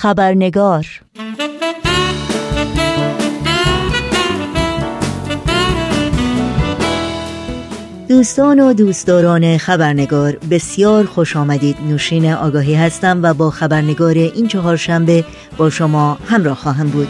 خبرنگار. 0.00 0.86
دوستان 8.08 8.60
و 8.60 8.72
دوستداران 8.72 9.58
خبرنگار 9.58 10.36
بسیار 10.50 11.06
خوش 11.06 11.36
آمدید. 11.36 11.76
نوشین 11.88 12.32
آگاهی 12.32 12.74
هستم 12.74 13.20
و 13.22 13.34
با 13.34 13.50
خبرنگار 13.50 14.14
این 14.14 14.48
چهارشنبه 14.48 15.24
با 15.56 15.70
شما 15.70 16.18
همراه 16.26 16.56
خواهم 16.56 16.88
بود. 16.88 17.08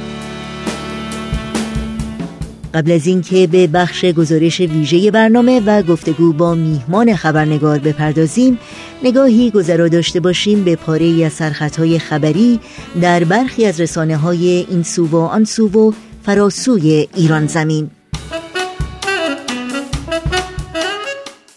قبل 2.75 2.93
از 2.93 3.07
اینکه 3.07 3.46
به 3.46 3.66
بخش 3.66 4.05
گزارش 4.05 4.61
ویژه 4.61 5.11
برنامه 5.11 5.61
و 5.66 5.82
گفتگو 5.82 6.32
با 6.32 6.55
میهمان 6.55 7.16
خبرنگار 7.16 7.79
بپردازیم 7.79 8.59
نگاهی 9.04 9.50
گذرا 9.50 9.89
داشته 9.89 10.21
باشیم 10.21 10.64
به 10.64 10.76
پاره 10.76 11.25
از 11.25 11.32
سرخطهای 11.32 11.98
خبری 11.98 12.61
در 13.00 13.25
برخی 13.25 13.67
از 13.67 13.81
رسانه 13.81 14.17
های 14.17 14.67
این 14.71 14.82
سو 14.82 15.07
و 15.07 15.17
آن 15.17 15.45
سو 15.45 15.68
و 15.68 15.93
فراسوی 16.22 17.09
ایران 17.14 17.46
زمین. 17.46 17.90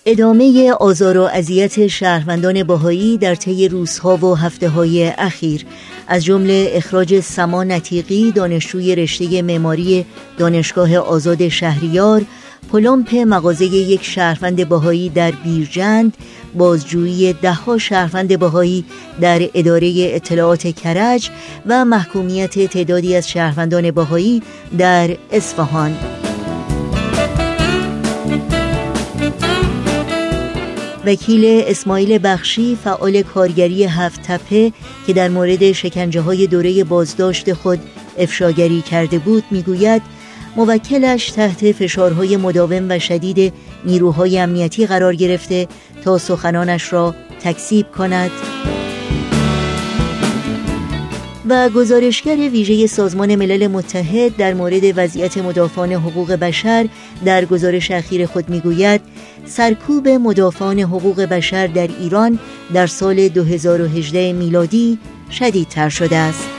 ادامه 0.05 0.71
آزار 0.71 1.17
و 1.17 1.21
اذیت 1.21 1.87
شهروندان 1.87 2.63
باهایی 2.63 3.17
در 3.17 3.35
طی 3.35 3.67
روزها 3.67 4.17
و 4.17 4.35
هفته 4.35 4.69
های 4.69 5.07
اخیر 5.17 5.65
از 6.07 6.23
جمله 6.25 6.69
اخراج 6.73 7.19
سما 7.19 7.63
نتیقی 7.63 8.31
دانشجوی 8.31 8.95
رشته 8.95 9.41
معماری 9.41 10.05
دانشگاه 10.37 10.97
آزاد 10.97 11.47
شهریار 11.47 12.25
پلمپ 12.71 13.15
مغازه 13.15 13.65
یک 13.65 14.03
شهروند 14.03 14.69
باهایی 14.69 15.09
در 15.09 15.31
بیرجند 15.31 16.17
بازجویی 16.57 17.33
دهها 17.33 17.77
شهروند 17.77 18.39
باهایی 18.39 18.85
در 19.21 19.49
اداره 19.53 19.93
اطلاعات 19.97 20.67
کرج 20.67 21.29
و 21.65 21.85
محکومیت 21.85 22.65
تعدادی 22.65 23.15
از 23.15 23.29
شهروندان 23.29 23.91
باهایی 23.91 24.41
در 24.77 25.17
اصفهان. 25.31 26.22
وکیل 31.05 31.63
اسماعیل 31.67 32.19
بخشی 32.23 32.77
فعال 32.83 33.21
کارگری 33.21 33.83
هفت 33.83 34.21
تپه 34.21 34.71
که 35.07 35.13
در 35.13 35.29
مورد 35.29 35.71
شکنجه 35.71 36.21
های 36.21 36.47
دوره 36.47 36.83
بازداشت 36.83 37.53
خود 37.53 37.79
افشاگری 38.17 38.81
کرده 38.81 39.19
بود 39.19 39.43
می‌گوید 39.51 40.01
موکلش 40.55 41.31
تحت 41.31 41.71
فشارهای 41.71 42.37
مداوم 42.37 42.85
و 42.89 42.99
شدید 42.99 43.53
نیروهای 43.85 44.39
امنیتی 44.39 44.85
قرار 44.85 45.15
گرفته 45.15 45.67
تا 46.03 46.17
سخنانش 46.17 46.93
را 46.93 47.15
تکسیب 47.43 47.91
کند. 47.91 48.31
و 51.49 51.69
گزارشگر 51.69 52.35
ویژه 52.35 52.87
سازمان 52.87 53.35
ملل 53.35 53.67
متحد 53.67 54.37
در 54.37 54.53
مورد 54.53 54.83
وضعیت 54.95 55.37
مدافعان 55.37 55.91
حقوق 55.91 56.31
بشر 56.31 56.89
در 57.25 57.45
گزارش 57.45 57.91
اخیر 57.91 58.25
خود 58.25 58.49
می‌گوید 58.49 59.01
سرکوب 59.45 60.07
مدافعان 60.07 60.79
حقوق 60.79 61.21
بشر 61.21 61.67
در 61.67 61.87
ایران 61.87 62.39
در 62.73 62.87
سال 62.87 63.27
2018 63.27 64.33
میلادی 64.33 64.99
شدیدتر 65.31 65.89
شده 65.89 66.17
است. 66.17 66.49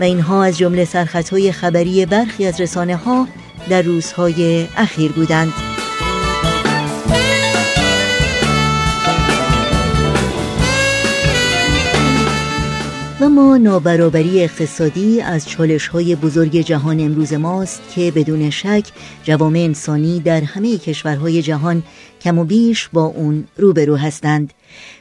و 0.00 0.02
اینها 0.02 0.44
از 0.44 0.58
جمله 0.58 0.84
سرخطهای 0.84 1.52
خبری 1.52 2.06
برخی 2.06 2.46
از 2.46 2.60
رسانه 2.60 2.96
ها 2.96 3.28
در 3.68 3.82
روزهای 3.82 4.66
اخیر 4.76 5.12
بودند. 5.12 5.73
اما 13.20 13.56
نابرابری 13.56 14.42
اقتصادی 14.42 15.20
از 15.20 15.48
چالش 15.48 15.88
های 15.88 16.16
بزرگ 16.16 16.60
جهان 16.60 17.00
امروز 17.00 17.32
ماست 17.32 17.82
که 17.94 18.12
بدون 18.16 18.50
شک 18.50 18.84
جوامع 19.24 19.58
انسانی 19.58 20.20
در 20.20 20.40
همه 20.40 20.78
کشورهای 20.78 21.42
جهان 21.42 21.82
کم 22.20 22.38
و 22.38 22.44
بیش 22.44 22.88
با 22.92 23.04
اون 23.04 23.44
روبرو 23.56 23.96
هستند. 23.96 24.52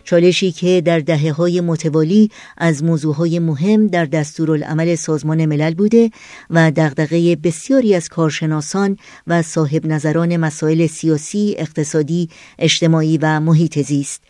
چالشی 0.03 0.51
که 0.51 0.81
در 0.81 1.00
دهه 1.00 1.31
های 1.31 1.62
متوالی 1.62 2.31
از 2.57 2.84
موضوعهای 2.84 3.40
مهم 3.40 3.88
در 3.88 4.06
دستورالعمل 4.06 4.95
سازمان 4.95 5.45
ملل 5.45 5.74
بوده 5.74 6.12
و 6.50 6.72
دغدغه 6.72 7.35
بسیاری 7.35 7.95
از 7.95 8.09
کارشناسان 8.09 8.97
و 9.28 9.41
صاحب 9.41 9.85
نظران 9.85 10.38
مسائل 10.38 10.88
سیاسی، 10.88 11.56
اقتصادی، 11.57 12.30
اجتماعی 12.59 13.18
و 13.18 13.40
محیط 13.40 13.81
زیست 13.81 14.22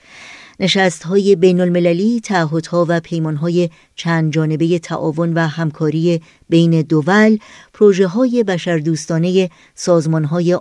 نشست 0.60 1.04
های 1.04 1.36
بین 1.36 1.62
المللی، 1.62 2.20
تعهدها 2.20 2.86
و 2.90 3.00
پیمان 3.00 3.36
های 3.36 3.70
چند 3.96 4.34
جانبه 4.34 4.80
تعاون 4.80 5.34
و 5.34 5.40
همکاری 5.40 6.22
بین 6.54 6.82
دول 6.82 7.38
پروژه 7.74 8.08
های 8.08 8.44
بشردوستانه 8.44 9.50
سازمان 9.76 10.24
های 10.26 10.60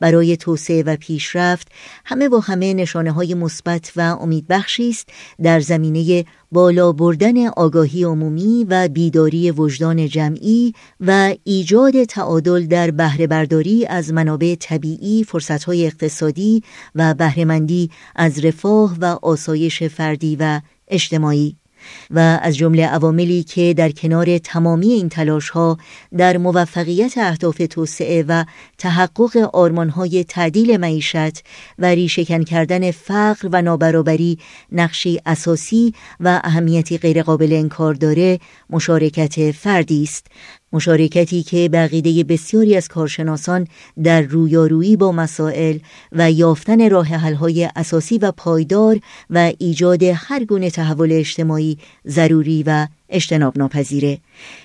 برای 0.00 0.36
توسعه 0.36 0.82
و 0.82 0.96
پیشرفت 0.96 1.68
همه 2.04 2.28
با 2.28 2.40
همه 2.40 2.74
نشانه 2.74 3.12
های 3.12 3.34
مثبت 3.34 3.92
و 3.96 4.00
امیدبخشی 4.00 4.90
است 4.90 5.08
در 5.42 5.60
زمینه 5.60 6.24
بالا 6.52 6.92
بردن 6.92 7.46
آگاهی 7.46 8.04
عمومی 8.04 8.66
و 8.68 8.88
بیداری 8.88 9.50
وجدان 9.50 10.08
جمعی 10.08 10.74
و 11.00 11.34
ایجاد 11.44 12.04
تعادل 12.04 12.66
در 12.66 12.90
بهره 12.90 13.26
برداری 13.26 13.86
از 13.86 14.12
منابع 14.12 14.54
طبیعی، 14.60 15.24
فرصتهای 15.24 15.86
اقتصادی 15.86 16.62
و 16.94 17.14
بهرهمندی 17.14 17.90
از 18.16 18.44
رفاه 18.44 18.96
و 19.00 19.18
آسایش 19.22 19.82
فردی 19.82 20.36
و 20.36 20.60
اجتماعی. 20.88 21.61
و 22.10 22.38
از 22.42 22.56
جمله 22.56 22.86
عواملی 22.86 23.42
که 23.42 23.74
در 23.74 23.90
کنار 23.90 24.38
تمامی 24.38 24.92
این 24.92 25.08
تلاش 25.08 25.50
ها 25.50 25.78
در 26.16 26.36
موفقیت 26.36 27.18
اهداف 27.18 27.62
توسعه 27.70 28.24
و 28.28 28.44
تحقق 28.78 29.50
های 29.94 30.24
تعدیل 30.24 30.76
معیشت 30.76 31.44
و 31.78 31.86
ریشهکن 31.86 32.42
کردن 32.44 32.90
فقر 32.90 33.48
و 33.52 33.62
نابرابری 33.62 34.38
نقشی 34.72 35.20
اساسی 35.26 35.94
و 36.20 36.40
اهمیتی 36.44 36.98
غیرقابل 36.98 37.52
انکار 37.52 37.94
داره 37.94 38.38
مشارکت 38.70 39.50
فردی 39.50 40.02
است. 40.02 40.26
مشارکتی 40.72 41.42
که 41.42 41.68
بقیده 41.72 42.24
بسیاری 42.24 42.76
از 42.76 42.88
کارشناسان 42.88 43.66
در 44.02 44.22
رویارویی 44.22 44.96
با 44.96 45.12
مسائل 45.12 45.78
و 46.12 46.30
یافتن 46.30 46.90
راه 46.90 47.06
حل‌های 47.06 47.68
اساسی 47.76 48.18
و 48.18 48.32
پایدار 48.32 49.00
و 49.30 49.52
ایجاد 49.58 50.02
هر 50.02 50.44
گونه 50.44 50.70
تحول 50.70 51.12
اجتماعی 51.12 51.78
ضروری 52.06 52.62
و 52.66 52.86
اجتناب 53.12 53.58
ناپذیره 53.58 54.18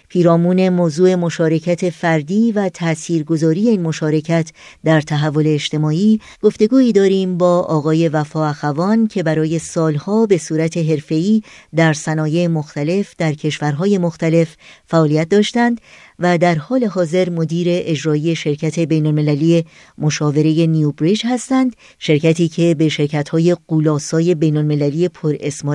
پیرامون 0.09 0.69
موضوع 0.69 1.16
مشارکت 1.16 1.90
فردی 1.90 2.52
و 2.52 2.69
تاثیرگذاری 2.69 3.69
این 3.69 3.81
مشارکت 3.81 4.52
در 4.84 5.02
تحول 5.02 5.47
اجتماعی 5.47 6.19
گفتگویی 6.41 6.91
داریم 6.94 7.38
با 7.38 7.59
آقای 7.59 8.09
وفا 8.09 8.47
اخوان 8.47 9.07
که 9.07 9.24
برای 9.24 9.59
سالها 9.59 10.25
به 10.25 10.38
صورت 10.38 10.78
حرفه‌ای 10.78 11.41
در 11.75 11.94
صنایع 11.94 12.47
مختلف 12.47 13.13
در 13.18 13.34
کشورهای 13.34 13.97
مختلف 13.97 14.56
فعالیت 14.86 15.30
داشتند 15.30 15.81
و 16.19 16.38
در 16.38 16.55
حال 16.55 16.83
حاضر 16.83 17.29
مدیر 17.29 17.67
اجرایی 17.69 18.35
شرکت 18.35 18.79
بین 18.79 19.05
المللی 19.05 19.66
مشاوره 19.97 20.66
Newbridge 20.66 21.25
هستند 21.25 21.75
شرکتی 22.00 22.47
که 22.47 22.75
به 22.75 22.89
شرکت 22.89 23.29
های 23.29 23.55
غول‌آسای 23.68 24.35
بین 24.35 24.57
المللی 24.57 25.09
پر 25.09 25.35
اسم 25.39 25.67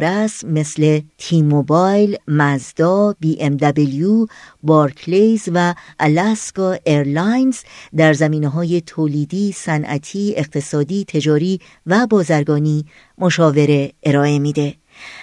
مثل 0.46 1.00
T-Mobile، 1.18 2.16
Mazda، 2.28 3.14
BMW، 3.20 4.26
Barclays 4.62 5.48
و 5.54 5.74
Alaska 5.98 6.78
Airlines 6.84 7.58
در 7.96 8.12
زمینه 8.12 8.48
های 8.48 8.80
تولیدی، 8.80 9.52
صنعتی، 9.52 10.34
اقتصادی، 10.36 11.04
تجاری 11.08 11.60
و 11.86 12.06
بازرگانی 12.06 12.84
مشاوره 13.18 13.92
ارائه 14.02 14.38
میده. 14.38 14.81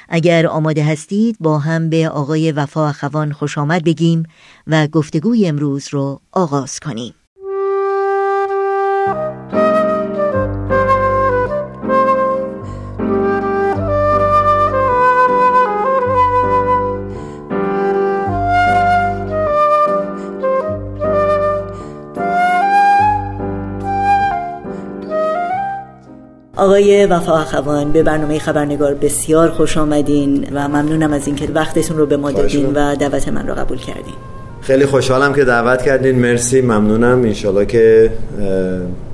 اگر 0.09 0.47
آماده 0.47 0.83
هستید 0.83 1.37
با 1.39 1.59
هم 1.59 1.89
به 1.89 2.09
آقای 2.09 2.51
وفا 2.51 2.87
اخوان 2.87 3.31
خوش 3.31 3.57
آمد 3.57 3.83
بگیم 3.83 4.23
و 4.67 4.87
گفتگوی 4.87 5.47
امروز 5.47 5.87
رو 5.91 6.21
آغاز 6.31 6.79
کنیم. 6.79 7.13
آقای 26.69 27.06
وفا 27.06 27.38
اخوان 27.38 27.92
به 27.92 28.04
برنامه 28.04 28.39
خبرنگار 28.39 28.94
بسیار 28.94 29.50
خوش 29.50 29.77
آمدین 29.77 30.48
و 30.54 30.68
ممنونم 30.68 31.13
از 31.13 31.27
اینکه 31.27 31.48
وقتتون 31.54 31.98
رو 31.98 32.06
به 32.06 32.18
ما 32.18 32.31
دادین 32.31 32.66
و 32.66 32.95
دعوت 32.95 33.27
من 33.27 33.48
رو 33.48 33.54
قبول 33.54 33.77
کردین. 33.77 34.13
خیلی 34.62 34.86
خوشحالم 34.86 35.33
که 35.33 35.44
دعوت 35.44 35.81
کردین. 35.81 36.19
مرسی 36.19 36.62
ممنونم. 36.62 37.21
انشالله 37.24 37.66
که 37.66 38.12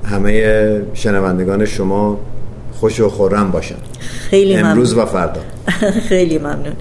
همه 0.04 0.82
شنوندگان 0.94 1.64
شما 1.64 2.20
خوش 2.72 3.00
و 3.00 3.08
خورم 3.08 3.50
باشن. 3.50 3.76
خیلی 4.30 4.54
امروز 4.54 4.94
و 4.94 5.06
فردا. 5.06 5.40
خیلی 6.08 6.38
ممنون. 6.38 6.76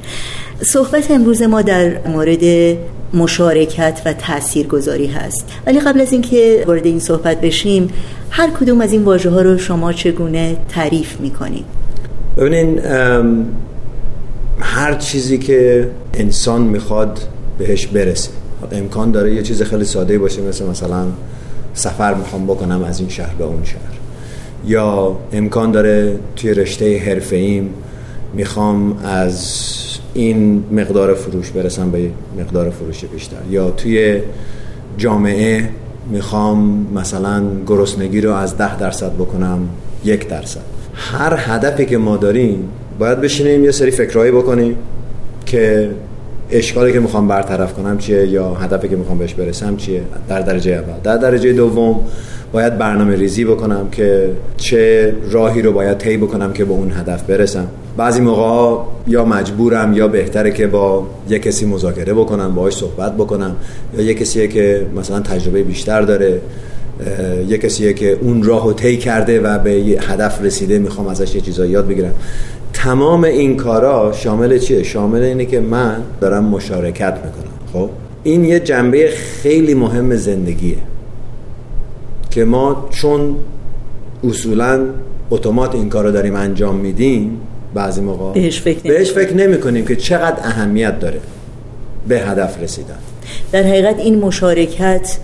صحبت 0.61 1.11
امروز 1.11 1.41
ما 1.41 1.61
در 1.61 2.07
مورد 2.07 2.77
مشارکت 3.13 4.01
و 4.05 4.13
تاثیرگذاری 4.13 5.07
هست. 5.07 5.45
ولی 5.67 5.79
قبل 5.79 6.01
از 6.01 6.11
اینکه 6.11 6.63
وارد 6.67 6.85
این 6.85 6.99
صحبت 6.99 7.41
بشیم 7.41 7.89
هر 8.37 8.49
کدوم 8.49 8.81
از 8.81 8.91
این 8.91 9.03
واژه 9.03 9.29
ها 9.29 9.41
رو 9.41 9.57
شما 9.57 9.93
چگونه 9.93 10.57
تعریف 10.69 11.19
می‌کنید؟ 11.19 11.65
ببینین 12.37 12.79
هر 14.59 14.93
چیزی 14.93 15.37
که 15.37 15.89
انسان 16.13 16.61
می‌خواد 16.61 17.19
بهش 17.57 17.87
برسه. 17.87 18.29
امکان 18.71 19.11
داره 19.11 19.35
یه 19.35 19.41
چیز 19.41 19.61
خیلی 19.61 19.85
ساده 19.85 20.17
باشه 20.17 20.41
مثل 20.41 20.65
مثلا 20.65 21.05
سفر 21.73 22.13
می‌خوام 22.13 22.45
بکنم 22.45 22.83
از 22.83 22.99
این 22.99 23.09
شهر 23.09 23.35
به 23.35 23.43
اون 23.43 23.63
شهر. 23.63 23.79
یا 24.67 25.17
امکان 25.33 25.71
داره 25.71 26.19
توی 26.35 26.53
رشته 26.53 26.97
حرفه 26.97 27.35
ایم 27.35 27.69
می‌خوام 28.33 28.97
از 29.03 29.63
این 30.13 30.63
مقدار 30.71 31.13
فروش 31.13 31.51
برسم 31.51 31.91
به 31.91 32.09
مقدار 32.39 32.69
فروش 32.69 33.05
بیشتر. 33.05 33.37
یا 33.49 33.71
توی 33.71 34.21
جامعه 34.97 35.69
می‌خوام 36.09 36.87
مثلا 36.95 37.43
گرسنگی 37.67 38.21
رو 38.21 38.33
از 38.33 38.57
ده 38.57 38.77
درصد 38.77 39.13
بکنم 39.13 39.69
یک 40.03 40.27
درصد. 40.27 40.61
هر 40.93 41.35
هدفی 41.37 41.85
که 41.85 41.97
ما 41.97 42.17
داریم 42.17 42.69
باید 42.99 43.21
بشینیم 43.21 43.63
یه 43.63 43.71
سری 43.71 43.91
فکرهایی 43.91 44.31
بکنیم 44.31 44.77
که 45.45 45.91
اشکالی 46.51 46.93
که 46.93 46.99
می‌خوام 46.99 47.27
برطرف 47.27 47.73
کنم 47.73 47.97
چیه 47.97 48.27
یا 48.27 48.53
هدفی 48.53 48.87
که 48.87 48.95
می‌خوام 48.95 49.17
بهش 49.17 49.33
برسم 49.33 49.77
چیه؟ 49.77 50.01
در 50.29 50.41
درجه 50.41 50.71
اول. 50.71 50.99
در 51.03 51.17
درجه 51.17 51.53
دوم 51.53 51.99
باید 52.51 52.77
برنامه 52.77 53.15
ریزی 53.15 53.45
بکنم 53.45 53.89
که 53.91 54.29
چه 54.57 55.13
راهی 55.31 55.61
رو 55.61 55.71
باید 55.71 55.97
طی 55.97 56.17
بکنم 56.17 56.53
که 56.53 56.65
به 56.65 56.71
اون 56.71 56.91
هدف 56.91 57.23
برسم. 57.23 57.67
بعضی 57.97 58.21
موقع 58.21 58.83
یا 59.07 59.25
مجبورم 59.25 59.93
یا 59.93 60.07
بهتره 60.07 60.51
که 60.51 60.67
با 60.67 61.07
یه 61.29 61.39
کسی 61.39 61.65
مذاکره 61.65 62.13
بکنم 62.13 62.55
باهاش 62.55 62.73
صحبت 62.73 63.15
بکنم. 63.15 63.55
یا 63.97 64.03
یه 64.03 64.13
کسیه 64.13 64.47
که 64.47 64.85
مثلا 64.95 65.19
تجربه 65.19 65.63
بیشتر 65.63 66.01
داره 66.01 66.41
یه 67.47 67.57
کسیه 67.57 67.93
که 67.93 68.17
اون 68.21 68.43
راهو 68.43 68.73
طی 68.73 68.97
کرده 68.97 69.39
و 69.39 69.59
به 69.59 69.71
هدف 69.99 70.41
رسیده 70.41 70.79
می‌خوام 70.79 71.07
ازش 71.07 71.35
یه 71.35 71.41
چیزایی 71.41 71.71
یاد 71.71 71.87
بگیرم. 71.87 72.13
تمام 72.85 73.23
این 73.23 73.57
کارا 73.57 74.13
شامل 74.13 74.57
چیه؟ 74.57 74.83
شامل 74.83 75.21
اینه 75.21 75.45
که 75.45 75.59
من 75.59 76.03
دارم 76.21 76.43
مشارکت 76.43 77.13
می‌کنم. 77.13 77.53
خب؟ 77.73 77.89
این 78.23 78.45
یه 78.45 78.59
جنبه 78.59 79.09
خیلی 79.41 79.73
مهم 79.73 80.15
زندگیه 80.15 80.77
که 82.31 82.45
ما 82.45 82.87
چون 82.89 83.35
اصولا 84.23 84.85
اتومات 85.31 85.75
این 85.75 85.89
کارو 85.89 86.11
داریم 86.11 86.35
انجام 86.35 86.75
میدیم 86.75 87.41
بعضی 87.73 88.01
موقع 88.01 88.33
بهش 88.33 88.61
فکر, 88.61 88.79
بهش 88.83 89.11
فکر 89.11 89.33
نمی 89.33 89.59
کنیم 89.59 89.85
که 89.85 89.95
چقدر 89.95 90.39
اهمیت 90.43 90.99
داره 90.99 91.19
به 92.07 92.19
هدف 92.19 92.63
رسیدن. 92.63 92.97
در 93.51 93.63
حقیقت 93.63 93.99
این 93.99 94.19
مشارکت 94.19 95.17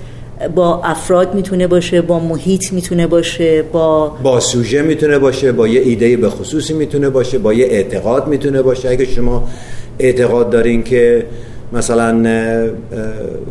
با 0.55 0.81
افراد 0.83 1.35
می‌تونه 1.35 1.67
باشه 1.67 2.01
با 2.01 2.19
محیط 2.19 2.73
می‌تونه 2.73 3.07
باشه 3.07 3.61
با 3.61 4.07
با 4.23 4.39
سوژه 4.39 4.81
می‌تونه 4.81 5.19
باشه 5.19 5.51
با 5.51 5.67
یه 5.67 5.81
ایده 5.81 6.17
به 6.17 6.29
خصوصی 6.29 6.73
می‌تونه 6.73 7.09
باشه 7.09 7.38
با 7.38 7.53
یه 7.53 7.65
اعتقاد 7.65 8.27
می‌تونه 8.27 8.61
باشه 8.61 8.89
اگه 8.89 9.05
شما 9.05 9.49
اعتقاد 9.99 10.49
دارین 10.49 10.83
که 10.83 11.25
مثلا 11.73 12.25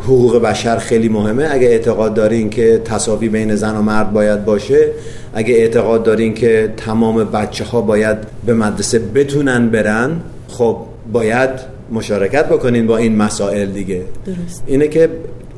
حقوق 0.01 0.43
بشر 0.43 0.77
خیلی 0.79 1.09
مهمه 1.09 1.49
اگه 1.51 1.69
اعتقاد 1.69 2.15
دارین 2.15 2.51
که 2.51 2.83
تصاوی 2.85 3.29
بین 3.29 3.57
زن 3.57 3.77
و 3.77 3.83
مرد 3.83 4.13
باید 4.13 4.45
باشه 4.45 4.89
اگه 5.35 5.55
اعتقاد 5.55 6.03
دارین 6.03 6.35
که 6.35 6.75
تمام 6.77 7.25
بچه 7.25 7.65
ها 7.65 7.81
باید 7.81 8.17
به 8.47 8.55
مدرسه 8.55 8.99
بتونن 8.99 9.71
برن 9.71 10.11
خب 10.49 10.77
باید 11.13 11.51
مشارکت 11.93 12.49
بکنین 12.49 12.87
با 12.87 12.97
این 12.97 13.17
مسائل 13.17 13.67
دیگه 13.67 14.03
درست. 14.27 14.63
اینه 14.67 14.89
که 14.89 15.09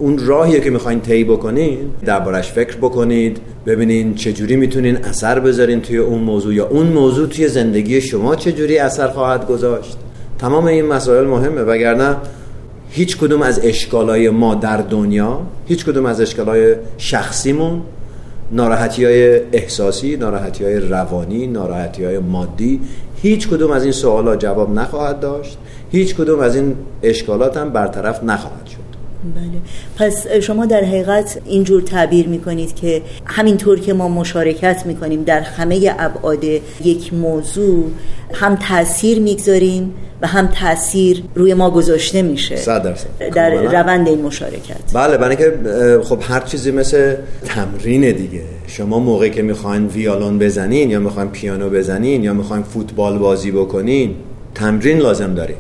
اون 0.02 0.18
راهیه 0.18 0.60
که 0.60 0.70
می‌خواین 0.70 1.00
طی 1.00 1.24
بکنین 1.24 1.78
دربارش 2.04 2.52
فکر 2.52 2.76
بکنید 2.76 3.38
ببینین 3.66 4.14
چجوری 4.14 4.56
می‌تونین 4.56 4.96
اثر 4.96 5.40
بذارین 5.40 5.80
توی 5.80 5.98
اون 5.98 6.18
موضوع 6.18 6.54
یا 6.54 6.66
اون 6.66 6.86
موضوع 6.86 7.28
توی 7.28 7.48
زندگی 7.48 8.00
شما 8.00 8.36
چجوری 8.36 8.78
اثر 8.78 9.08
خواهد 9.08 9.46
گذاشت. 9.46 9.96
تمام 10.38 10.64
این 10.64 10.86
مسائل 10.86 11.26
مهمه 11.26 11.60
وگرنه 11.60 12.16
هیچ 12.90 13.16
کدوم 13.16 13.42
از 13.42 13.60
اشکالای 13.64 14.30
ما 14.30 14.54
در 14.54 14.76
دنیا 14.76 15.40
هیچ 15.68 15.84
کدوم 15.84 16.06
از 16.06 16.20
اشکالای 16.20 16.74
شخصیمون 16.98 17.82
ناراحتی 18.52 19.04
های 19.04 19.40
احساسی 19.52 20.16
ناراحتی 20.16 20.64
های 20.64 20.76
روانی 20.80 21.46
ناراحتی 21.46 22.04
های 22.04 22.18
مادی 22.18 22.80
هیچ 23.22 23.48
کدوم 23.48 23.70
از 23.70 23.82
این 23.82 23.92
سوالا 23.92 24.36
جواب 24.36 24.74
نخواهد 24.74 25.20
داشت 25.20 25.58
هیچ 25.92 26.14
کدوم 26.14 26.40
از 26.40 26.56
این 26.56 26.76
اشکالات 27.02 27.56
هم 27.56 27.70
برطرف 27.70 28.24
نخواهد 28.24 28.66
شد. 28.66 28.81
بله. 29.24 29.60
پس 29.96 30.26
شما 30.26 30.66
در 30.66 30.84
حقیقت 30.84 31.38
اینجور 31.44 31.82
تعبیر 31.82 32.28
می‌کنید 32.28 32.74
که 32.74 33.02
همینطور 33.24 33.80
که 33.80 33.92
ما 33.92 34.08
مشارکت 34.08 34.82
می‌کنیم 34.86 35.22
در 35.22 35.40
همه 35.40 35.94
ابعاد 35.98 36.44
یک 36.84 37.14
موضوع 37.14 37.84
هم 38.32 38.56
تاثیر 38.56 39.20
می‌گذاریم 39.20 39.94
و 40.22 40.26
هم 40.26 40.46
تاثیر 40.46 41.22
روی 41.34 41.54
ما 41.54 41.70
گذاشته 41.70 42.22
میشه 42.22 42.56
در 43.34 43.50
روند 43.50 44.08
این 44.08 44.22
مشارکت. 44.22 44.94
بله 44.94 45.16
برای 45.16 45.36
که 45.36 45.58
خب 46.04 46.18
هر 46.22 46.40
چیزی 46.40 46.70
مثل 46.70 47.16
تمرین 47.44 48.12
دیگه 48.12 48.42
شما 48.66 48.98
موقعی 48.98 49.30
که 49.30 49.42
می‌خواین 49.42 49.86
ویالون 49.86 50.38
بزنین 50.38 50.90
یا 50.90 51.00
می‌خواین 51.00 51.28
پیانو 51.28 51.70
بزنین 51.70 52.24
یا 52.24 52.34
می‌خواین 52.34 52.62
فوتبال 52.62 53.18
بازی 53.18 53.50
بکنین 53.50 54.14
تمرین 54.54 54.98
لازم 54.98 55.34
دارین. 55.34 55.56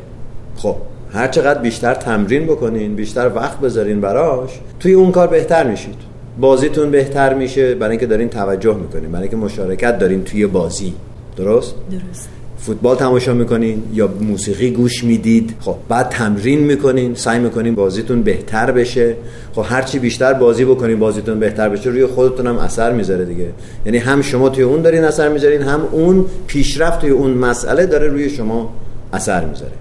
خب. 0.56 0.76
هر 1.12 1.28
چقدر 1.28 1.60
بیشتر 1.60 1.94
تمرین 1.94 2.46
بکنین 2.46 2.94
بیشتر 2.94 3.30
وقت 3.34 3.60
بذارین 3.60 4.00
براش 4.00 4.50
توی 4.80 4.92
اون 4.92 5.12
کار 5.12 5.26
بهتر 5.26 5.70
میشید. 5.70 5.94
بازیتون 6.40 6.90
بهتر 6.90 7.34
میشه 7.34 7.74
برای 7.74 7.90
اینکه 7.90 8.06
دارین 8.06 8.28
توجه 8.28 8.76
می‌کنین 8.76 9.10
برای 9.10 9.22
اینکه 9.22 9.36
مشارکت 9.36 9.98
دارین 9.98 10.24
توی 10.24 10.46
بازی. 10.46 10.94
درست؟ 11.36 11.74
درست. 11.90 12.28
فوتبال 12.58 12.96
تماشا 12.96 13.34
می‌کنین 13.34 13.82
یا 13.94 14.14
موسیقی 14.20 14.70
گوش 14.70 15.04
می‌دید؟ 15.04 15.54
خب 15.60 15.76
بعد 15.88 16.08
تمرین 16.08 16.60
می‌کنین 16.60 17.14
سعی 17.14 17.38
می‌کنین 17.38 17.74
بازیتون 17.74 18.22
بهتر 18.22 18.70
بشه. 18.70 19.16
خب 19.54 19.64
هرچی 19.68 19.98
بیشتر 19.98 20.32
بازی 20.32 20.64
بکنین 20.64 20.98
بازیتون 20.98 21.40
بهتر 21.40 21.68
بشه. 21.68 21.90
روی 21.90 22.06
خودتون 22.06 22.46
هم 22.46 22.58
اثر 22.58 22.92
می‌ذاره 22.92 23.24
دیگه. 23.24 23.48
یعنی 23.86 23.98
هم 23.98 24.22
شما 24.22 24.48
توی 24.48 24.64
اون 24.64 24.82
دارین 24.82 25.04
اثر 25.04 25.28
می‌ذارین 25.28 25.62
هم 25.62 25.80
اون 25.92 26.24
پیشرفت 26.46 27.00
توی 27.00 27.10
اون 27.10 27.30
مسئله 27.30 27.86
داره 27.86 28.08
روی 28.08 28.30
شما 28.30 28.74
اثر 29.12 29.44
می‌ذاره. 29.44 29.72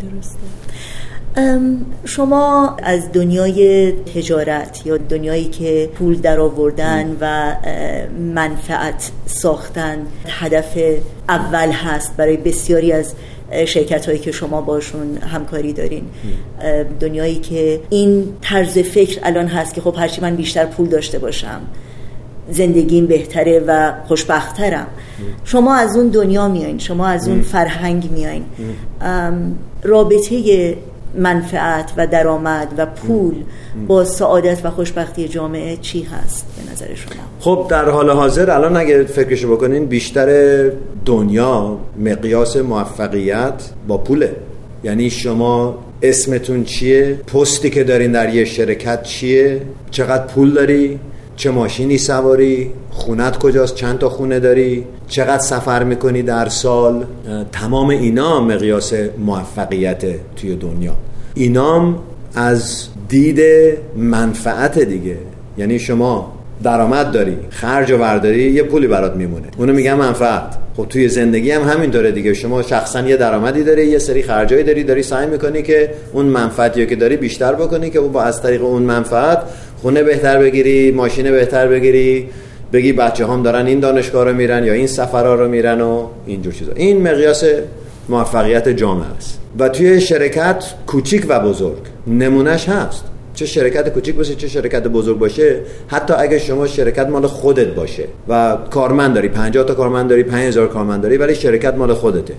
درسته. 0.00 0.38
شما 2.04 2.76
از 2.82 3.12
دنیای 3.12 3.92
تجارت 3.92 4.86
یا 4.86 4.96
دنیایی 4.96 5.44
که 5.44 5.90
پول 5.94 6.20
در 6.20 6.40
آوردن 6.40 7.16
و 7.20 7.54
منفعت 8.34 9.10
ساختن 9.26 9.98
هدف 10.28 10.78
اول 11.28 11.70
هست 11.70 12.16
برای 12.16 12.36
بسیاری 12.36 12.92
از 12.92 13.14
شرکت 13.66 14.06
هایی 14.06 14.18
که 14.18 14.32
شما 14.32 14.60
باشون 14.60 15.16
همکاری 15.16 15.72
دارین. 15.72 16.04
دنیایی 17.00 17.36
که 17.36 17.80
این 17.90 18.28
طرز 18.40 18.78
فکر 18.78 19.20
الان 19.22 19.46
هست 19.46 19.74
که 19.74 19.80
خب 19.80 19.94
هرچی 19.98 20.20
من 20.20 20.36
بیشتر 20.36 20.66
پول 20.66 20.88
داشته 20.88 21.18
باشم 21.18 21.60
زندگیم 22.50 23.06
بهتره 23.06 23.64
و 23.66 23.92
خوشبخترم. 24.08 24.86
شما 25.44 25.74
از 25.74 25.96
اون 25.96 26.08
دنیا 26.08 26.48
میایین 26.48 26.78
شما 26.78 27.06
از 27.06 27.28
اون 27.28 27.42
فرهنگ 27.42 28.10
میایین. 28.10 28.44
رابطه 29.82 30.76
منفعت 31.16 31.92
و 31.96 32.06
درآمد 32.06 32.74
و 32.78 32.86
پول 32.86 33.34
با 33.86 34.04
سعادت 34.04 34.64
و 34.64 34.70
خوشبختی 34.70 35.28
جامعه 35.28 35.76
چی 35.76 36.02
هست 36.02 36.46
به 36.56 36.72
نظر 36.72 36.94
شما؟ 36.94 37.22
خب 37.40 37.66
در 37.70 37.88
حال 37.88 38.10
حاضر 38.10 38.50
الان 38.50 38.76
اگه 38.76 39.04
فکرشو 39.04 39.56
بکنین 39.56 39.86
بیشتر 39.86 40.70
دنیا 41.04 41.78
مقیاس 41.98 42.56
موفقیت 42.56 43.62
با 43.88 43.98
پوله. 43.98 44.36
یعنی 44.84 45.10
شما 45.10 45.78
اسمتون 46.02 46.64
چیه؟ 46.64 47.20
پستی 47.26 47.70
که 47.70 47.84
دارین 47.84 48.12
در 48.12 48.34
یه 48.34 48.44
شرکت 48.44 49.02
چیه؟ 49.02 49.60
چقدر 49.90 50.26
پول 50.26 50.54
داری؟ 50.54 50.98
چه 51.36 51.50
ماشینی 51.50 51.98
سواری 51.98 52.70
خونت 52.90 53.38
کجاست 53.38 53.74
چند 53.74 53.98
تا 53.98 54.08
خونه 54.08 54.40
داری 54.40 54.84
چقدر 55.08 55.42
سفر 55.42 55.84
می‌کنی 55.84 56.22
در 56.22 56.48
سال؟ 56.48 57.04
تمام 57.52 57.88
اینا 57.88 58.40
مقیاس 58.40 58.92
موفقیت 59.18 60.04
توی 60.36 60.56
دنیا. 60.56 60.92
اینام 61.34 61.98
از 62.34 62.86
دید 63.08 63.40
منفعت 63.96 64.78
دیگه. 64.78 65.16
یعنی 65.58 65.78
شما 65.78 66.32
درآمد 66.62 67.12
داری 67.12 67.36
خرج 67.50 67.90
و 67.90 67.96
ورداری 67.96 68.52
یه 68.52 68.62
پولی 68.62 68.86
برات 68.86 69.16
میمونه. 69.16 69.46
اونو 69.58 69.72
میگم 69.72 69.94
منفعت. 69.94 70.56
خب 70.76 70.86
توی 70.88 71.08
زندگی 71.08 71.50
هم 71.50 71.62
همینطوره 71.62 72.12
دیگه. 72.12 72.34
شما 72.34 72.62
شخصا 72.62 73.00
یه 73.00 73.16
درآمدی 73.16 73.64
داری 73.64 73.86
یه 73.86 73.98
سری 73.98 74.22
خرجایی 74.22 74.62
داری 74.62 74.84
داری 74.84 75.02
سعی 75.02 75.26
می‌کنی 75.26 75.62
که 75.62 75.90
اون 76.12 76.26
منفعتی 76.26 76.86
که 76.86 76.96
داری 76.96 77.16
بیشتر 77.16 77.52
بکنی 77.52 77.90
که 77.90 78.00
با 78.00 78.22
از 78.22 78.42
طریق 78.42 78.64
اون 78.64 78.82
منفعت 78.82 79.38
خونه 79.82 80.02
بهتر 80.02 80.38
بگیری 80.38 80.90
ماشین 80.90 81.30
بهتر 81.30 81.68
بگیری 81.68 82.28
بگی 82.72 82.92
بچه 82.92 83.26
هم 83.26 83.42
دارن 83.42 83.66
این 83.66 83.80
دانشگاه 83.80 84.24
رو 84.24 84.32
میرن 84.32 84.64
یا 84.64 84.72
این 84.72 84.86
سفرها 84.86 85.34
رو 85.34 85.48
میرن 85.48 85.80
و 85.80 86.06
اینجور 86.26 86.52
چیزا. 86.52 86.72
این 86.76 87.02
مقیاس 87.02 87.44
موفقیت 88.08 88.68
جامعه 88.68 89.06
است. 89.16 89.40
و 89.58 89.68
توی 89.68 90.00
شرکت 90.00 90.64
کوچیک 90.86 91.26
و 91.28 91.40
بزرگ 91.40 91.78
نمونهش 92.06 92.68
هست. 92.68 93.04
چه 93.36 93.46
شرکت 93.46 93.88
کوچیک 93.88 94.14
باشه 94.14 94.34
چه 94.34 94.48
شرکت 94.48 94.82
بزرگ 94.82 95.18
باشه. 95.18 95.60
حتی 95.88 96.14
اگه 96.14 96.38
شما 96.38 96.66
شرکت 96.66 97.06
مال 97.08 97.26
خودت 97.26 97.66
باشه 97.66 98.04
و 98.28 98.56
کارمند 98.70 99.14
داری 99.14 99.28
50 99.28 99.64
تا 99.64 99.74
کارمند 99.74 100.10
داری 100.10 100.22
5000 100.22 100.68
کارمند 100.68 101.02
داری 101.02 101.16
ولی 101.16 101.34
شرکت 101.34 101.74
مال 101.74 101.94
خودته. 101.94 102.34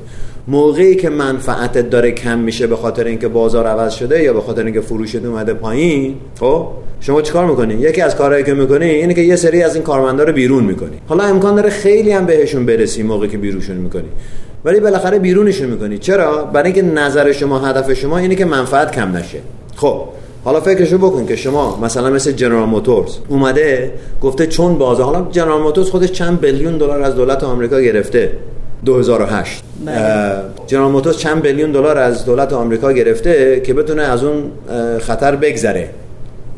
موقعی 0.47 0.95
که 0.95 1.09
منفعتت 1.09 1.89
داره 1.89 2.11
کم 2.11 2.39
میشه 2.39 2.67
به 2.67 2.75
خاطر 2.75 3.03
اینکه 3.03 3.27
بازار 3.27 3.67
عوض 3.67 3.93
شده 3.93 4.23
یا 4.23 4.33
به 4.33 4.41
خاطر 4.41 4.65
اینکه 4.65 4.81
فروشت 4.81 5.25
اومده 5.25 5.53
پایین 5.53 6.15
خب؟ 6.39 6.67
شما 6.99 7.21
چیکار 7.21 7.45
می‌کنی؟ 7.45 7.73
یکی 7.73 8.01
از 8.01 8.15
کارهایی 8.15 8.43
که 8.43 8.53
می‌کنی 8.53 8.85
اینه 8.85 9.13
که 9.13 9.21
یه 9.21 9.35
سری 9.35 9.63
از 9.63 9.75
این 9.75 9.83
کارمندا 9.83 10.23
رو 10.23 10.33
بیرون 10.33 10.63
می‌کنی. 10.63 10.97
حالا 11.07 11.23
امکان 11.23 11.55
داره 11.55 11.69
خیلی 11.69 12.11
هم 12.11 12.25
بهشون 12.25 12.65
برسی 12.65 13.03
موقعی 13.03 13.29
که 13.29 13.37
بیرونشون 13.37 13.75
می‌کنی. 13.75 14.07
ولی 14.65 14.79
بالاخره 14.79 15.19
بیرونشون 15.19 15.69
می‌کنی. 15.69 15.97
چرا؟ 15.97 16.43
برای 16.43 16.71
اینکه 16.71 16.81
نظر 16.81 17.31
شما 17.31 17.59
هدف 17.59 17.93
شما 17.93 18.17
اینه 18.17 18.35
که 18.35 18.45
منفعت 18.45 18.91
کم 18.91 19.17
نشه. 19.17 19.39
خب 19.75 20.03
حالا 20.47 20.61
فکرشو 20.61 20.97
بکن 20.97 21.25
که 21.25 21.35
شما 21.35 21.79
مثلا 21.81 22.09
مثل 22.09 22.31
جنرال 22.31 22.65
موتورز 22.69 23.17
اومده 23.27 23.91
گفته 24.21 24.47
چون 24.47 24.77
بازه 24.77 25.03
حالا 25.03 25.27
جنرال 25.31 25.61
موتورز 25.61 25.89
خودش 25.89 26.11
چند 26.11 26.41
بیلیون 26.41 26.77
دلار 26.77 27.01
از 27.01 27.15
دولت 27.15 27.43
آمریکا 27.43 27.81
گرفته 27.81 28.31
2008 28.85 29.63
بله. 29.85 29.95
جنرال 30.67 30.91
موتورز 30.91 31.17
چند 31.17 31.41
بیلیون 31.41 31.71
دلار 31.71 31.97
از 31.97 32.25
دولت 32.25 32.53
آمریکا 32.53 32.91
گرفته 32.91 33.61
که 33.65 33.73
بتونه 33.73 34.01
از 34.01 34.23
اون 34.23 34.51
خطر 34.99 35.35
بگذره 35.35 35.89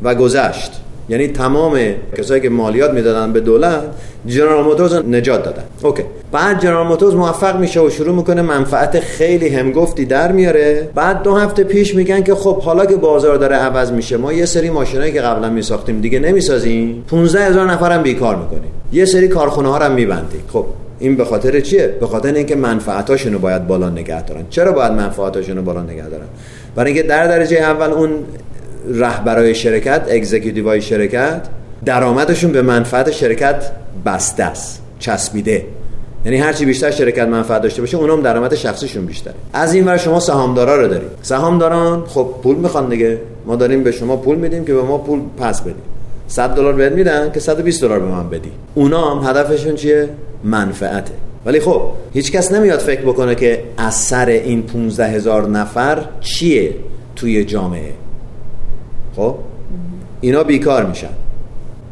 و 0.02 0.14
گذشت 0.14 0.79
یعنی 1.10 1.28
تمام 1.28 1.78
کسایی 2.18 2.40
که 2.40 2.48
مالیات 2.48 2.90
می‌دادن 2.90 3.32
به 3.32 3.40
دولت 3.40 3.82
جنرال 4.26 4.64
موتورز 4.64 4.94
نجات 4.94 5.44
دادن. 5.44 5.62
اوکی. 5.82 6.02
بعد 6.32 6.60
جنرال 6.62 6.86
موتورز 6.86 7.14
موفق 7.14 7.58
میشه 7.58 7.80
و 7.80 7.90
شروع 7.90 8.14
می‌کنه 8.14 8.42
منفعت 8.42 9.00
خیلی 9.00 9.48
همگفتی 9.48 10.04
در 10.04 10.32
میاره. 10.32 10.88
بعد 10.94 11.22
دو 11.22 11.34
هفته 11.34 11.64
پیش 11.64 11.94
میگن 11.94 12.22
که 12.22 12.34
خب 12.34 12.60
حالا 12.60 12.86
که 12.86 12.96
بازار 12.96 13.36
داره 13.36 13.56
عوض 13.56 13.92
میشه 13.92 14.16
ما 14.16 14.32
یه 14.32 14.46
سری 14.46 14.70
ماشینایی 14.70 15.12
که 15.12 15.20
قبلا 15.20 15.50
میساختیم 15.50 16.00
دیگه 16.00 16.18
نمی‌سازیم. 16.18 17.04
15 17.08 17.44
هزار 17.44 17.70
نفرم 17.70 18.02
بیکار 18.02 18.36
می‌کنیم. 18.36 18.70
یه 18.92 19.04
سری 19.04 19.28
کارخونه 19.28 19.68
ها 19.68 19.78
رو 19.78 19.92
میبندیم. 19.92 20.42
خب 20.52 20.64
این 20.98 21.16
به 21.16 21.24
خاطر 21.24 21.60
چیه؟ 21.60 21.96
به 22.00 22.06
خاطر 22.06 22.34
اینکه 22.34 22.56
منفعتاشونو 22.56 23.38
باید 23.38 23.66
بالا 23.66 23.90
نگه 23.90 24.22
دارن. 24.22 24.42
چرا 24.50 24.72
باید 24.72 24.92
منفعتاشونو 24.92 25.62
بالا 25.62 25.82
نگه 25.82 26.08
دارن؟ 26.08 26.26
برای 26.76 26.92
اینکه 26.92 27.08
در 27.08 27.26
درجه 27.26 27.56
اول 27.56 27.90
اون 27.90 28.10
رهبرای 28.94 29.54
شرکت 29.54 30.02
اگزیکیتیوهای 30.10 30.82
شرکت 30.82 31.48
درآمدشون 31.84 32.52
به 32.52 32.62
منفعت 32.62 33.10
شرکت 33.10 33.70
بسته 34.06 34.44
است 34.44 34.82
چسبیده. 34.98 35.64
یعنی 36.24 36.38
هرچی 36.38 36.64
بیشتر 36.64 36.90
شرکت 36.90 37.28
منفعت 37.28 37.62
داشته 37.62 37.80
باشه 37.82 37.96
اونم 37.96 38.22
درآمد 38.22 38.54
شخصیشون 38.54 39.06
بیشتره. 39.06 39.34
از 39.52 39.74
این 39.74 39.84
ور 39.84 39.96
شما 39.96 40.20
سهامدارا 40.20 40.76
رو 40.76 40.88
دارید. 40.88 41.10
سهامداران 41.22 42.04
خب 42.06 42.34
پول 42.42 42.56
می‌خوان 42.56 42.88
دیگه. 42.88 43.18
ما 43.46 43.56
داریم 43.56 43.82
به 43.82 43.92
شما 43.92 44.16
پول 44.16 44.36
میدیم 44.36 44.64
که 44.64 44.74
به 44.74 44.82
ما 44.82 44.98
پول 44.98 45.20
پس 45.38 45.60
بدیم 45.60 45.82
100 46.26 46.54
دلار 46.54 46.72
بهت 46.72 46.92
میدن 46.92 47.32
که 47.32 47.40
120 47.40 47.82
دلار 47.82 47.98
به 47.98 48.06
من 48.06 48.28
بدی. 48.28 48.50
اونا 48.74 49.14
هم 49.14 49.30
هدفشون 49.30 49.74
چیه؟ 49.74 50.08
منفعته. 50.44 51.12
ولی 51.46 51.60
خب 51.60 51.82
هیچ 52.12 52.32
کس 52.32 52.52
نمیاد 52.52 52.78
فکر 52.78 53.00
بکنه 53.00 53.34
که 53.34 53.62
اثر 53.78 54.26
این 54.26 54.62
15 54.62 55.06
هزار 55.06 55.48
نفر 55.48 56.04
چیه 56.20 56.74
توی 57.16 57.44
جامعه. 57.44 57.92
خب؟ 59.16 59.34
اینا 60.20 60.44
بیکار 60.44 60.86
میشن. 60.86 61.08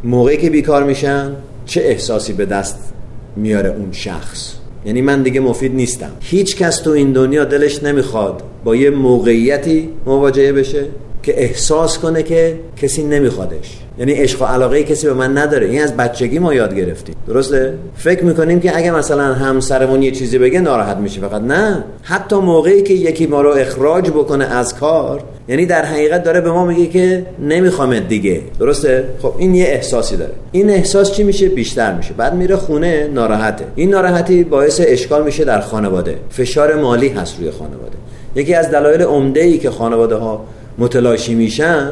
موقعی 0.04 0.36
که 0.36 0.50
بیکار 0.50 0.84
میشن 0.84 1.32
چه 1.66 1.80
احساسی 1.80 2.32
به 2.32 2.46
دست 2.46 2.92
میاره 3.36 3.70
اون 3.70 3.92
شخص؟ 3.92 4.54
یعنی 4.84 5.02
من 5.02 5.22
دیگه 5.22 5.40
مفید 5.40 5.74
نیستم. 5.74 6.10
هیچ 6.20 6.56
کس 6.56 6.80
تو 6.80 6.90
این 6.90 7.12
دنیا 7.12 7.44
دلش 7.44 7.82
نمی‌خواد 7.82 8.42
با 8.64 8.76
یه 8.76 8.90
موقعیتی 8.90 9.88
مواجهه 10.06 10.52
بشه. 10.52 10.84
که 11.28 11.42
احساس 11.42 11.98
کنه 11.98 12.22
که 12.22 12.58
کسی 12.76 13.02
نمیخوادش. 13.02 13.78
یعنی 13.98 14.12
عشق 14.12 14.42
و 14.42 14.44
علاقه 14.44 14.82
کسی 14.82 15.06
به 15.06 15.12
من 15.12 15.38
نداره. 15.38 15.66
این 15.66 15.82
از 15.82 15.96
بچگی 15.96 16.38
ما 16.38 16.54
یاد 16.54 16.74
گرفتیم. 16.74 17.14
درسته؟ 17.26 17.74
فکر 17.96 18.24
می‌کنیم 18.24 18.60
که 18.60 18.76
اگه 18.76 18.90
مثلا 18.90 19.34
همسرمون 19.34 20.02
یه 20.02 20.10
چیزی 20.10 20.38
بگه 20.38 20.60
ناراحت 20.60 20.96
میشه 20.96 21.20
فقط 21.20 21.42
نه. 21.42 21.84
حتی 22.02 22.36
موقعی 22.36 22.82
که 22.82 22.94
یکی 22.94 23.26
ما 23.26 23.42
رو 23.42 23.50
اخراج 23.50 24.10
بکنه 24.10 24.44
از 24.44 24.74
کار 24.74 25.22
یعنی 25.48 25.66
در 25.66 25.84
حقیقت 25.84 26.24
داره 26.24 26.40
به 26.40 26.50
ما 26.50 26.66
میگه 26.66 26.86
که 26.86 27.26
نمی‌خوام 27.42 27.98
دیگه. 27.98 28.40
درسته؟ 28.58 29.04
خب 29.22 29.32
این 29.38 29.54
یه 29.54 29.64
احساسی 29.64 30.16
داره. 30.16 30.32
این 30.52 30.70
احساس 30.70 31.12
چی 31.12 31.22
میشه؟ 31.22 31.48
بیشتر 31.48 31.94
میشه. 31.94 32.14
بعد 32.16 32.34
میره 32.34 32.56
خونه 32.56 33.08
ناراحته. 33.14 33.64
این 33.74 33.90
ناراحتی 33.90 34.44
باعث 34.44 34.80
اشکال 34.84 35.24
میشه 35.24 35.44
در 35.44 35.60
خانواده. 35.60 36.16
فشار 36.30 36.74
مالی 36.74 37.08
هست 37.08 37.38
روی 37.38 37.50
خانواده. 37.50 37.98
یکی 38.34 38.54
از 38.54 38.70
دلایل 38.70 39.02
عمده 39.02 39.40
ای 39.40 39.58
که 39.58 39.70
خانواده 39.70 40.14
ها 40.14 40.44
متلاشی 40.78 41.34
میشن 41.34 41.90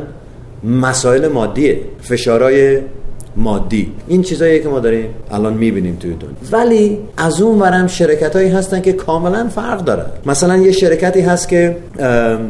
مسائل 0.65 1.29
مادیه 1.29 1.81
فشارهای 2.03 2.79
مادی. 3.37 3.93
این 4.09 4.23
چیزایی 4.23 4.61
که 4.61 4.69
ما 4.69 4.81
داریم 4.81 5.09
الان 5.31 5.55
می‌بینیم 5.55 5.97
توی 5.97 6.11
دنیا. 6.11 6.35
ولی 6.53 6.99
از 7.17 7.41
اون 7.43 7.59
ورم 7.59 7.87
شرکت 7.87 8.37
هایی 8.37 8.49
هستن 8.49 8.81
که 8.81 8.93
کاملا 8.93 9.49
فرق 9.49 9.85
دارن 9.85 10.07
مثلا 10.27 10.57
یه 10.57 10.73
شرکتی 10.73 11.21
هست 11.21 11.49
که 11.49 11.77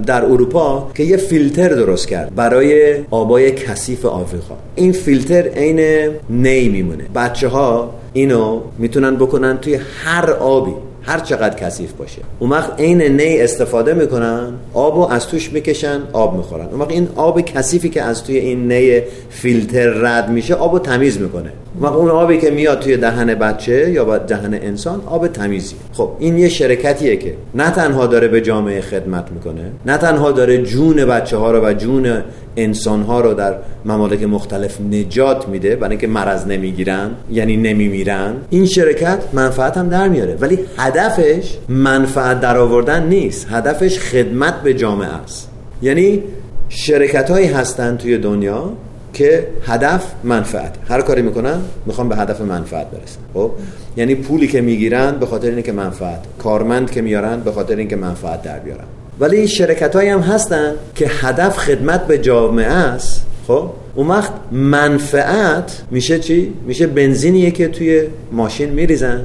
در 0.07 0.25
اروپا 0.25 0.91
که 0.95 1.03
یه 1.03 1.17
فیلتر 1.17 1.69
درست 1.69 2.09
کرد 2.09 2.35
برای 2.35 2.97
آبای 3.11 3.51
کثیف 3.51 4.05
آفریقا. 4.05 4.55
این 4.75 4.93
فیلتر 4.93 5.49
عین 5.49 6.11
نی 6.31 6.69
میمونه. 6.69 7.05
بچه 7.15 7.49
ها 7.49 7.95
اینو 8.13 8.61
می‌تونن 8.79 9.17
بکنن 9.17 9.59
توی 9.59 9.79
هر 10.05 10.31
آبی. 10.31 10.73
هر 11.07 11.19
چقدر 11.19 11.57
کثیف 11.57 11.93
باشه. 11.93 12.23
اون 12.39 12.51
وقت 12.51 12.81
عین 12.81 13.03
نی 13.03 13.41
استفاده 13.41 13.95
می‌کنن 13.95 14.53
آبو 14.75 15.09
از 15.11 15.27
توش 15.27 15.53
می‌کشن 15.53 16.03
آب 16.13 16.37
می‌خورن. 16.37 16.67
اون 16.67 16.81
وقت 16.81 16.91
این 16.91 17.09
آب 17.17 17.41
کثیفی 17.41 17.89
که 17.89 18.03
از 18.03 18.25
توی 18.25 18.37
این 18.37 18.73
نی 18.73 19.01
فیلتر 19.31 19.89
رد 19.89 20.29
میشه 20.29 20.55
آبو 20.55 20.79
تمیز 20.79 21.21
می‌کنه. 21.21 21.53
وقت 21.81 21.93
اون 21.93 22.11
آبی 22.11 22.39
که 22.39 22.51
میاد 22.51 22.81
توی 22.81 22.97
دهن 22.97 23.35
بچه 23.35 23.91
یا 23.91 24.05
با 24.05 24.19
دهن 24.19 24.55
انسان 24.55 25.01
آب 25.07 25.27
تمیزی. 25.27 25.75
خب 25.93 26.11
این 26.19 26.39
یه 26.39 26.49
شرکتیه 26.49 27.17
که 27.17 27.35
نه 27.55 27.71
تنها 27.71 28.07
داره 28.07 28.29
به 28.29 28.41
جامعه 28.41 28.81
خدمت 28.81 29.33
می‌کنه 29.33 29.73
نه 29.87 29.97
تنها 29.97 30.33
داره 30.33 30.63
جون 30.63 31.05
بچه 31.05 31.37
ها 31.37 31.51
رو 31.51 31.67
و 31.67 31.73
جون 31.73 32.23
انسان 32.57 33.03
ها 33.03 33.21
رو 33.21 33.35
در 33.35 33.55
ممالک 33.85 34.23
مختلف 34.23 34.81
نجات 34.81 35.49
میده 35.49 35.77
برای 35.77 35.91
اینکه 35.91 36.07
مرض 36.07 36.47
نمی‌گیرن 36.47 37.11
یعنی 37.31 37.57
نمیمیرن. 37.57 38.35
این 38.51 38.67
شرکت 38.67 39.19
منفعت 39.33 39.77
هم 39.77 39.89
در 39.89 40.09
میاره. 40.09 40.37
ولی 40.41 40.59
هدفش 40.79 41.57
منفعت 41.69 42.41
در 42.41 42.57
آوردن 42.57 43.07
نیست. 43.07 43.47
هدفش 43.51 43.99
خدمت 43.99 44.63
به 44.63 44.75
جامعه 44.75 45.09
است. 45.09 45.51
یعنی 45.83 46.23
شرکت 46.69 47.31
هایی 47.31 47.47
هستن 47.47 47.97
توی 47.97 48.19
دنیا 48.19 48.73
که 49.17 49.47
هدف 49.67 50.05
منفعت. 50.25 50.75
هر 50.89 51.01
کاری 51.01 51.23
می‌کنن 51.23 51.61
می‌خوان 51.87 52.09
به 52.09 52.17
هدف 52.17 52.41
منفعت 52.41 52.87
برسن. 52.91 53.21
خب؟ 53.35 53.51
یعنی 53.97 54.15
پولی 54.15 54.47
که 54.47 54.61
می‌گیرن 54.61 55.11
به 55.11 55.27
خاطر 55.27 55.51
اینکه 55.51 55.73
منفعت. 55.73 56.19
کارمند 56.39 56.91
که 56.91 57.03
میارن 57.03 57.41
به 57.41 57.53
خاطر 57.53 57.77
اینکه 57.77 57.97
منفعت 57.97 58.43
در 58.43 58.59
بیارن. 58.59 58.85
ولی 59.21 59.49
شرکت 59.49 59.97
هم 59.97 60.21
هستن 60.21 60.73
که 60.95 61.07
هدف 61.21 61.57
خدمت 61.57 62.07
به 62.07 62.19
جامعه 62.19 62.73
است. 62.73 63.27
خب؟ 63.47 63.71
اون 63.95 64.09
وقت 64.09 64.33
منفعت 64.53 65.83
میشه 65.91 66.19
چی؟ 66.19 66.53
میشه 66.67 66.87
بنزینیه 66.87 67.51
که 67.51 67.69
توی 67.69 68.03
ماشین 68.33 68.71
میریزن 68.71 69.25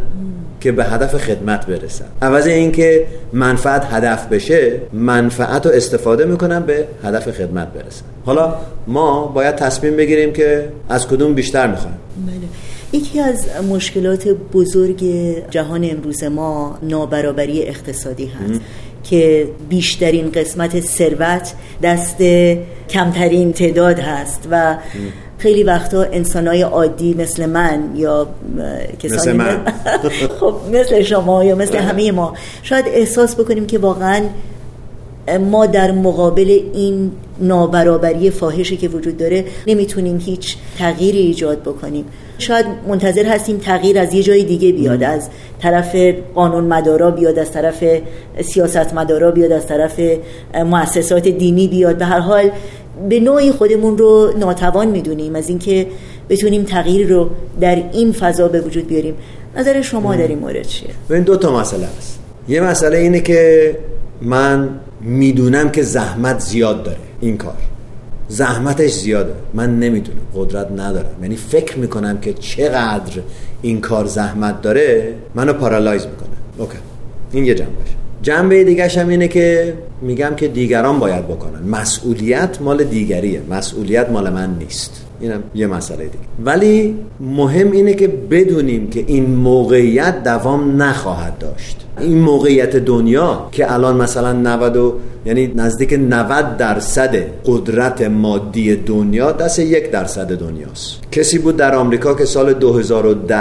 که 0.62 0.72
به 0.72 0.84
هدف 0.84 1.18
خدمت 1.18 1.66
برسن. 1.66 2.06
عوض 2.22 2.48
اینکه 2.48 3.06
منفعت 3.34 3.86
هدف 3.92 4.28
بشه 4.28 4.82
منفعت 4.94 5.66
رو 5.66 5.72
استفاده 5.72 6.26
می‌کنن 6.26 6.60
به 6.60 6.88
هدف 7.04 7.32
خدمت 7.32 7.68
برسن. 7.68 8.06
حالا 8.26 8.56
ما 8.88 9.26
باید 9.26 9.56
تصمیم 9.56 9.96
بگیریم 9.98 10.34
که 10.34 10.70
از 10.90 11.08
کدوم 11.08 11.34
بیشتر 11.34 11.68
می‌خوایم. 11.68 11.98
بله. 12.28 13.02
یکی 13.02 13.20
از 13.20 13.46
مشکلات 13.70 14.28
بزرگ 14.28 15.04
جهان 15.50 15.90
امروز 15.92 16.24
ما 16.24 16.78
نابرابری 16.84 17.64
اقتصادی 17.64 18.26
هست 18.26 18.62
که 19.04 19.48
بیشترین 19.70 20.32
قسمت 20.32 20.80
ثروت 20.80 21.54
دست 21.84 22.22
کمترین 22.90 23.54
تعداد 23.54 24.00
هست 24.00 24.48
و 24.52 24.78
خیلی 25.38 25.64
وقتا 25.64 26.04
انسانای 26.04 26.62
عادی 26.62 27.14
مثل 27.14 27.46
من 27.46 27.92
یا 27.96 28.28
کسانی 29.00 29.20
مثل 29.20 29.32
من. 29.32 29.66
خب 30.40 30.56
مثل 30.72 31.02
شما 31.02 31.44
یا 31.44 31.56
مثل 31.56 31.78
همه 31.78 32.12
ما 32.12 32.34
شاید 32.64 32.86
احساس 32.88 33.36
بکنیم 33.36 33.66
که 33.66 33.78
واقعا 33.78 34.22
ما 35.50 35.66
در 35.66 35.92
مقابل 35.92 36.60
این 36.74 37.12
نابرابری 37.40 38.30
فاحشی 38.30 38.78
که 38.78 38.88
وجود 38.88 39.18
داره 39.18 39.46
نمی‌تونیم 39.68 40.18
هیچ 40.18 40.56
تغییری 40.78 41.18
ایجاد 41.20 41.62
بکنیم. 41.62 42.06
شاید 42.38 42.66
منتظر 42.88 43.26
هستیم 43.26 43.58
تغییر 43.58 44.00
از 44.00 44.14
یه 44.14 44.24
جای 44.24 44.44
دیگه 44.44 44.72
بیاد 44.72 45.04
از 45.04 45.30
طرف 45.62 45.96
قانون 46.36 46.64
مدارا 46.64 47.12
بیاد 47.12 47.40
از 47.40 47.52
طرف 47.52 47.84
سیاست 48.42 48.94
مدارا 48.94 49.32
بیاد 49.32 49.52
از 49.52 49.68
طرف 49.68 50.02
مؤسسات 50.66 51.28
دینی 51.28 51.68
بیاد. 51.68 51.98
به 51.98 52.06
هر 52.06 52.20
حال 52.20 52.52
به 53.10 53.20
نوعی 53.20 53.52
خودمون 53.52 53.98
رو 53.98 54.34
ناتوان 54.40 54.88
می‌دونیم 54.88 55.36
از 55.36 55.50
اینکه 55.50 55.88
بتونیم 56.30 56.64
تغییر 56.64 57.08
رو 57.08 57.30
در 57.62 57.84
این 57.94 58.12
فضا 58.12 58.48
به 58.48 58.62
وجود 58.62 58.88
بیاریم. 58.88 59.14
نظر 59.58 59.82
شما 59.82 60.16
در 60.16 60.28
این 60.28 60.40
مورد 60.40 60.62
چیه؟ 60.62 60.90
این 61.10 61.24
دو 61.24 61.36
تا 61.36 61.60
مسئله 61.60 61.88
است. 61.98 62.20
یه 62.48 62.62
مسئله 62.62 62.98
اینه 62.98 63.20
که 63.20 63.76
من 64.22 64.70
می‌دونم 65.04 65.70
که 65.70 65.84
زحمت 65.84 66.40
زیاد 66.40 66.84
داره. 66.84 66.98
این 67.22 67.38
کار. 67.38 67.58
زحمتش 68.28 68.92
زیاده. 68.92 69.34
من 69.54 69.80
نمی‌دونم. 69.80 70.18
قدرت 70.36 70.72
ندارم. 70.72 71.16
یعنی 71.22 71.36
فکر 71.36 71.78
می‌کنم 71.78 72.18
که 72.18 72.34
چقدر 72.34 73.22
این 73.62 73.82
کار 73.82 74.06
زحمت 74.06 74.62
داره 74.62 75.14
منو 75.36 75.54
پارالایز 75.54 76.06
می‌کنه. 76.06 76.30
اوکی. 76.58 76.78
این 77.32 77.46
یه 77.46 77.56
جنبه. 77.56 77.72
جنبه 78.22 78.64
دیگه 78.64 78.88
هم 78.88 79.10
اینه 79.10 79.28
که 79.28 79.74
میگم 80.02 80.36
که 80.38 80.48
دیگران 80.48 81.00
باید 81.00 81.28
بکنن. 81.28 81.64
مسئولیت 81.70 82.62
مال 82.62 82.84
دیگریه. 82.84 83.42
مسئولیت 83.50 84.10
مال 84.10 84.30
من 84.30 84.56
نیست. 84.60 85.06
اینم 85.22 85.44
یه 85.56 85.68
مسئله 85.68 86.04
دیگه. 86.04 86.18
ولی 86.46 86.96
مهم 87.20 87.72
اینه 87.72 87.94
که 87.94 88.08
بدونیم 88.08 88.90
که 88.90 89.04
این 89.08 89.36
موقعیت 89.36 90.24
دوام 90.24 90.82
نخواهد 90.82 91.38
داشت. 91.38 91.78
این 92.00 92.18
موقعیت 92.18 92.76
دنیا 92.76 93.50
که 93.52 93.74
الان 93.74 93.98
مثلا 93.98 94.34
90 94.34 94.78
و 94.78 94.94
یعنی 95.26 95.48
نزدیک 95.56 95.94
90 95.94 96.58
درصد 96.58 97.16
قدرت 97.46 98.02
مادی 98.02 98.76
دنیا 98.76 99.32
دست 99.32 99.60
یک 99.60 99.92
درصد 99.92 100.40
دنیاست. 100.40 101.00
کسی 101.12 101.40
بود 101.40 101.58
در 101.58 101.76
آمریکا 101.76 102.14
که 102.14 102.26
سال 102.26 102.54
2010 102.54 103.38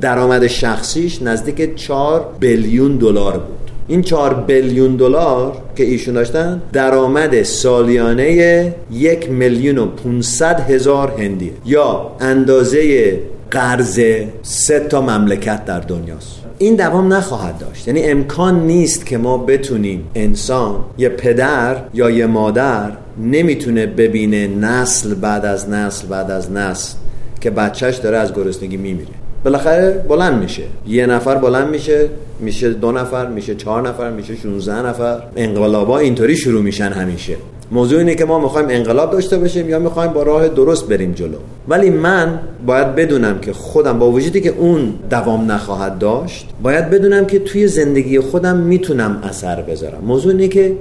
درآمد 0.00 0.46
شخصیش 0.46 1.22
نزدیک 1.22 1.74
4 1.76 2.28
بیلیون 2.40 2.96
دلار 2.96 3.32
بود. 3.32 3.63
این 3.88 4.02
4 4.02 4.34
بیلیون 4.34 4.96
دلار 4.96 5.56
که 5.76 5.84
ایشون 5.84 6.14
داشتن 6.14 6.62
درآمد 6.72 7.42
سالیانه 7.42 8.74
یک 8.90 9.30
میلیون 9.30 9.78
و 9.78 9.86
500 9.86 10.60
هزار 10.60 11.14
هندیه 11.18 11.52
یا 11.66 12.10
اندازه 12.20 13.20
قرض 13.50 14.00
سه 14.42 14.80
تا 14.80 15.00
مملکت 15.00 15.64
در 15.64 15.80
دنیاست. 15.80 16.40
این 16.58 16.74
دوام 16.76 17.12
نخواهد 17.12 17.58
داشت. 17.58 17.88
یعنی 17.88 18.02
امکان 18.02 18.66
نیست 18.66 19.06
که 19.06 19.18
ما 19.18 19.38
بتونیم 19.38 20.06
انسان 20.14 20.84
یه 20.98 21.08
پدر 21.08 21.76
یا 21.94 22.10
یه 22.10 22.26
مادر 22.26 22.92
نمی‌تونه 23.18 23.86
ببینه 23.86 24.46
نسل 24.46 25.14
بعد 25.14 25.46
از 25.46 25.68
نسل 25.68 26.06
بعد 26.06 26.30
از 26.30 26.52
نسل 26.52 26.94
که 27.40 27.50
بچهش 27.50 27.96
داره 27.96 28.16
از 28.16 28.34
گرسنگی 28.34 28.76
میمیره. 28.76 29.23
بالاخره 29.44 30.04
بلند 30.08 30.42
میشه. 30.42 30.62
یه 30.86 31.06
نفر 31.06 31.34
بلند 31.34 31.68
میشه 31.68 32.08
میشه 32.40 32.70
دو 32.70 32.92
نفر 32.92 33.26
میشه 33.26 33.54
چهار 33.54 33.88
نفر 33.88 34.10
میشه 34.10 34.36
16 34.36 34.86
نفر. 34.86 35.22
انقلابا 35.36 35.98
اینطوری 35.98 36.36
شروع 36.36 36.62
میشن 36.62 36.88
همیشه. 36.88 37.36
موضوع 37.72 37.98
اینه 37.98 38.14
که 38.14 38.24
ما 38.24 38.38
می‌خوایم 38.38 38.66
انقلاب 38.70 39.10
داشته 39.10 39.38
باشیم 39.38 39.68
یا 39.68 39.78
می‌خوایم 39.78 40.12
با 40.12 40.22
راه 40.22 40.48
درست 40.48 40.88
بریم 40.88 41.12
جلو. 41.12 41.36
ولی 41.68 41.90
من 41.90 42.38
باید 42.66 42.94
بدونم 42.94 43.38
که 43.38 43.52
خودم 43.52 43.98
با 43.98 44.10
وجودی 44.10 44.40
که 44.40 44.54
اون 44.58 44.94
دوام 45.10 45.52
نخواهد 45.52 45.98
داشت 45.98 46.48
باید 46.62 46.90
بدونم 46.90 47.26
که 47.26 47.38
توی 47.38 47.66
زندگی 47.66 48.20
خودم 48.20 48.56
می‌تونم 48.56 49.20
اثر 49.22 49.62
بذارم. 49.62 50.04
موضوع 50.06 50.32
اینه 50.32 50.48
که 50.48 50.72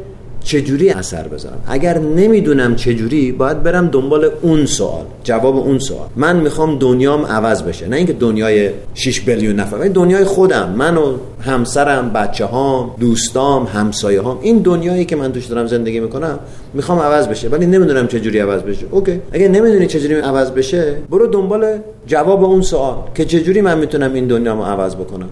چجوری 0.43 0.89
اثر 0.89 1.27
بذارم؟ 1.27 1.57
اگر 1.67 1.99
نمی‌دونم 1.99 2.75
چجوری 2.75 3.31
باید 3.31 3.63
برم 3.63 3.87
دنبال 3.87 4.29
اون 4.41 4.65
سوال 4.65 5.05
جواب 5.23 5.57
اون 5.57 5.79
سوال. 5.79 6.07
من 6.15 6.35
می‌خوام 6.35 6.79
دنیام 6.79 7.25
عوض 7.25 7.63
بشه. 7.63 7.87
نه 7.87 7.95
اینکه 7.95 8.13
دنیای 8.13 8.69
6 8.93 9.21
بیلیون 9.21 9.55
نفر 9.55 9.77
ولی 9.77 9.89
دنیای 9.89 10.23
خودم. 10.23 10.69
من 10.77 10.97
و 10.97 11.17
همسرم 11.41 12.13
بچه 12.13 12.45
هام 12.45 12.91
دوستام 12.99 13.63
همسایه 13.65 14.21
هام 14.21 14.39
این 14.41 14.57
دنیایی 14.59 15.05
که 15.05 15.15
من 15.15 15.31
توش 15.31 15.45
دارم 15.45 15.67
زندگی 15.67 15.99
می‌کنم 15.99 16.39
می‌خوام 16.73 16.99
عوض 16.99 17.27
بشه. 17.27 17.47
ولی 17.49 17.65
نمی‌دونم 17.65 18.07
چجوری 18.07 18.39
عوض 18.39 18.61
بشه. 18.61 18.85
اوکی. 18.91 19.19
اگه 19.31 19.47
نمی‌دونی 19.47 19.87
چجوری 19.87 20.13
عوض 20.13 20.51
بشه 20.51 20.95
برو 21.09 21.27
دنبال 21.27 21.77
جواب 22.07 22.43
اون 22.43 22.61
سوال 22.61 22.95
که 23.15 23.25
چجوری 23.25 23.61
من 23.61 23.77
می‌تونم 23.77 24.13
این 24.13 24.27
دنیامو 24.27 24.63
عوض 24.63 24.95
بکنم. 24.95 25.29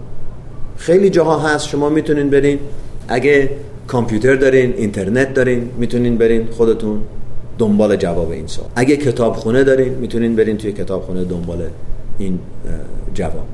خیلی 0.76 1.10
جاها 1.10 1.38
هست 1.38 1.68
شما 1.68 1.88
می‌تونین 1.88 2.30
برین. 2.30 2.58
اگه 3.08 3.50
کامپیوتر 3.92 4.34
دارین 4.34 4.74
اینترنت 4.76 5.34
دارین 5.34 5.70
می‌تونین 5.78 6.18
برین 6.18 6.46
خودتون 6.50 7.00
دنبال 7.58 7.96
جواب 7.96 8.30
این 8.30 8.46
سوال. 8.46 8.68
اگه 8.76 8.96
کتابخونه 8.96 9.64
دارین 9.64 9.94
می‌تونین 9.94 10.36
برین 10.36 10.56
توی 10.56 10.72
کتابخونه 10.72 11.24
دنبال 11.24 11.62
این 12.18 12.38
جواب. 13.14 13.46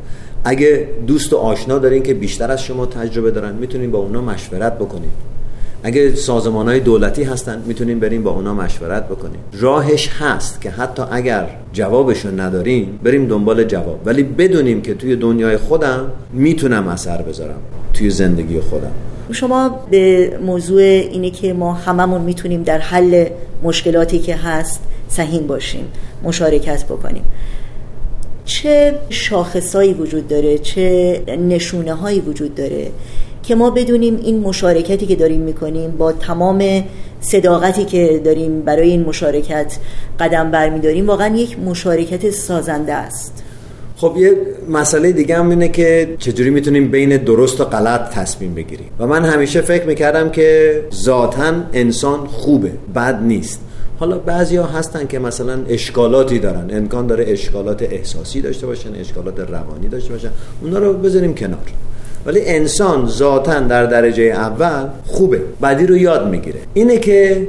اگه 0.45 0.89
دوست 1.07 1.33
و 1.33 1.37
آشنا 1.37 1.79
دارین 1.79 2.03
که 2.03 2.15
بیشتر 2.15 2.51
از 2.51 2.63
شما 2.63 2.87
تجربه 2.87 3.31
دارن 3.31 3.55
می‌تونین 3.55 3.91
با 3.91 3.99
اونا 3.99 4.21
مشورت 4.21 4.79
بکنین. 4.79 5.11
اگه 5.83 6.15
سازمان 6.15 6.69
های 6.69 6.81
دولتی 6.81 7.23
هستن 7.23 7.63
می‌تونین 7.67 7.99
بریم 8.01 8.23
با 8.23 8.31
اونا 8.31 8.55
مشورت 8.55 9.09
بکنیم 9.09 9.41
راهش 9.53 10.09
هست 10.09 10.61
که 10.61 10.71
حتی 10.71 11.03
اگر 11.11 11.47
جوابشون 11.73 12.41
نداریم 12.41 12.99
بریم 13.03 13.27
دنبال 13.27 13.65
جواب. 13.65 14.01
ولی 14.05 14.23
بدونیم 14.23 14.83
که 14.83 14.95
توی 14.95 15.17
دنیای 15.17 15.57
خودم 15.57 16.13
می‌تونم 16.33 16.89
اثر 16.89 17.23
بذارم 17.23 17.61
توی 17.95 18.11
زندگی 18.11 18.61
خودم. 18.61 18.93
شما 19.33 19.69
به 19.91 20.33
موضوع 20.47 20.81
اینه 20.83 21.31
که 21.31 21.53
ما 21.53 21.73
هممون 21.73 22.21
می‌تونیم 22.21 22.63
در 22.63 22.79
حل 22.79 23.27
مشکلاتی 23.63 24.19
که 24.19 24.37
هست 24.37 24.81
سهیم 25.09 25.47
باشیم 25.47 25.85
مشارکت 26.23 26.85
بکنیم. 26.85 27.25
چه 28.45 28.95
شاخصایی 29.11 29.95
وجود 29.95 30.29
داره 30.29 30.59
چه 30.59 31.21
نشونه 31.49 31.95
هایی 31.95 32.21
وجود 32.21 32.55
داره 32.55 32.91
که 33.43 33.55
ما 33.55 33.71
بدونیم 33.71 34.17
این 34.17 34.41
مشارکتی 34.41 35.07
که 35.07 35.17
داریم 35.17 35.41
می‌کنیم 35.41 35.91
با 35.91 36.13
تمام 36.13 36.85
صداقتی 37.21 37.85
که 37.85 38.21
داریم 38.25 38.63
برای 38.63 38.91
این 38.91 39.05
مشارکت 39.05 39.79
قدم 40.21 40.51
برمیداریم 40.51 41.07
واقعا 41.07 41.37
یک 41.37 41.59
مشارکت 41.59 42.31
سازنده 42.31 42.95
است. 42.95 43.45
خب 44.01 44.15
یه 44.17 44.37
مسئله 44.69 45.13
دیگه 45.13 45.37
هم 45.37 45.51
اینه 45.51 45.69
که 45.69 46.15
چجوری 46.19 46.51
می‌تونیم 46.51 46.91
بین 46.91 47.17
درست 47.17 47.61
و 47.61 47.65
غلط 47.65 48.11
تصمیم 48.11 48.55
بگیریم. 48.55 48.87
و 48.99 49.07
من 49.07 49.25
همیشه 49.25 49.61
فکر 49.61 49.87
می‌کردم 49.87 50.31
که 50.31 50.81
ذاتا 50.95 51.53
انسان 51.73 52.27
خوبه 52.27 52.73
بد 52.95 53.23
نیست. 53.23 53.61
حالا 53.99 54.19
بعضیا 54.19 54.65
هستن 54.67 55.07
که 55.07 55.19
مثلا 55.19 55.59
اشکالاتی 55.69 56.39
دارن. 56.39 56.71
امکان 56.73 57.07
داره 57.07 57.25
اشکالات 57.29 57.83
احساسی 57.83 58.41
داشته 58.41 58.67
باشن 58.67 58.95
اشکالات 58.95 59.41
روانی 59.41 59.89
داشته 59.89 60.13
باشن. 60.13 60.31
اونا 60.63 60.79
رو 60.79 60.93
بذاریم 60.93 61.35
کنار. 61.35 61.59
ولی 62.27 62.41
انسان 62.47 63.07
ذاتا 63.07 63.61
در 63.61 63.87
درجه 63.87 64.23
اول 64.23 64.87
خوبه 65.07 65.41
بعدی 65.61 65.87
رو 65.87 65.97
یاد 65.97 66.29
می‌گیره. 66.29 66.61
اینه 66.75 66.99
که 66.99 67.49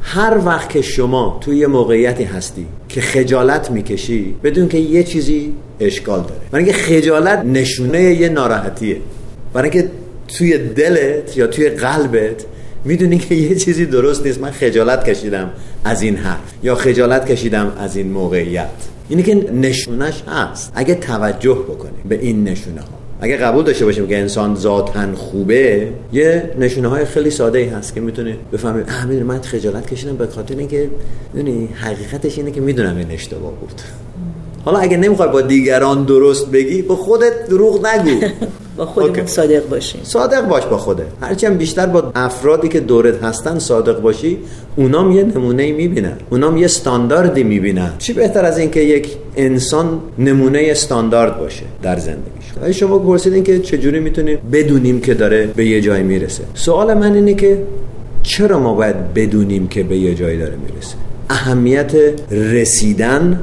هر 0.00 0.38
وقت 0.44 0.68
که 0.68 0.82
شما 0.82 1.38
توی 1.40 1.56
یه 1.56 1.66
موقعیتی 1.66 2.24
هستی 2.24 2.66
که 2.88 3.00
خجالت 3.00 3.70
می‌کشی 3.70 4.34
بدون 4.44 4.68
که 4.68 4.78
یه 4.78 5.02
چیزی 5.02 5.54
اشکال 5.80 6.20
داره. 6.20 6.40
برای 6.50 6.64
اینکه 6.64 6.78
خجالت 6.78 7.44
نشونه 7.44 8.02
یه 8.02 8.28
ناراحتیه. 8.28 8.96
برای 9.52 9.70
اینکه 9.70 9.90
توی 10.28 10.58
دلت 10.58 11.36
یا 11.36 11.46
توی 11.46 11.68
قلبت 11.68 12.44
می‌دونی 12.84 13.18
که 13.18 13.34
یه 13.34 13.54
چیزی 13.54 13.86
درست 13.86 14.26
نیست. 14.26 14.40
من 14.40 14.50
خجالت 14.50 15.04
کشیدم 15.04 15.50
از 15.84 16.02
این 16.02 16.16
حرف 16.16 16.52
یا 16.62 16.74
خجالت 16.74 17.32
کشیدم 17.32 17.72
از 17.78 17.96
این 17.96 18.10
موقعیت. 18.10 18.68
اینی 19.08 19.22
که 19.22 19.34
نشونش 19.34 20.22
هست. 20.28 20.72
اگه 20.74 20.94
توجه 20.94 21.54
بکنیم 21.54 22.02
به 22.08 22.18
این 22.20 22.44
نشونه 22.44 22.80
ها 22.80 22.98
اگه 23.20 23.36
قبول 23.36 23.64
داشته 23.64 23.84
باشیم 23.84 24.06
که 24.06 24.18
انسان 24.18 24.54
ذاتا 24.54 25.14
خوبه 25.14 25.88
یه 26.12 26.50
نشونه 26.58 26.88
های 26.88 27.04
خیلی 27.04 27.30
ساده 27.30 27.58
ای 27.58 27.68
هست 27.68 27.94
که 27.94 28.00
می‌تونه 28.00 28.36
بفهمیم 28.52 28.84
اه 28.88 29.06
من 29.06 29.40
خجالت 29.40 29.86
کشیدم 29.86 30.16
به 30.16 30.26
خاطر 30.26 30.56
اینکه 30.58 30.88
می‌دونی 31.34 31.68
حقیقتش 31.74 32.38
اینه 32.38 32.50
که 32.50 32.60
می‌دونم 32.60 32.96
این 32.96 33.10
اشتباه 33.10 33.52
بود. 33.52 33.82
حالا 34.64 34.78
اگه 34.78 34.96
نمی‌خوای 34.96 35.28
با 35.28 35.40
دیگران 35.40 36.04
درست 36.04 36.50
بگی 36.50 36.82
با 36.82 36.96
خودت 36.96 37.48
دروغ 37.48 37.86
نگو. 37.86 38.10
با 38.76 38.86
خودمون 38.86 39.26
صادق 39.26 39.68
باشیم. 39.68 40.00
صادق 40.04 40.48
باش 40.48 40.64
با 40.64 40.78
خوده 40.78 41.06
هرچی 41.20 41.46
هم 41.46 41.56
بیشتر 41.56 41.86
با 41.86 42.12
افرادی 42.14 42.68
که 42.68 42.80
دورت 42.80 43.24
هستن 43.24 43.58
صادق 43.58 44.00
باشی 44.00 44.38
اونام 44.76 45.12
یه 45.12 45.22
نمونه 45.22 45.72
می‌بینن. 45.72 46.16
اونام 46.30 46.56
یه 46.56 46.64
استانداردی 46.64 47.42
می‌بینن. 47.42 47.90
چی 47.98 48.12
بهتر 48.12 48.44
از 48.44 48.58
اینکه 48.58 48.80
یک 48.80 49.16
انسان 49.36 50.00
نمونه 50.18 50.68
استاندارد 50.70 51.38
باشه 51.38 51.62
در 51.82 51.98
زندگیش؟ 51.98 52.44
اگه 52.62 52.72
شما 52.72 52.98
پرسیدین 52.98 53.44
که 53.44 53.58
چجوری 53.58 54.00
می‌تونیم 54.00 54.38
بدونیم 54.52 55.00
که 55.00 55.14
داره 55.14 55.46
به 55.46 55.66
یه 55.66 55.80
جای 55.80 56.02
می‌رسه. 56.02 56.42
سوال 56.54 56.94
من 56.94 57.14
اینه 57.14 57.34
که 57.34 57.62
چرا 58.22 58.58
ما 58.58 58.74
باید 58.74 59.14
بدونیم 59.14 59.68
که 59.68 59.82
به 59.82 59.96
یه 59.96 60.14
جایی 60.14 60.38
داره 60.38 60.54
می‌رسه؟ 60.66 60.94
اهمیت 61.30 61.92
رسیدن 62.30 63.40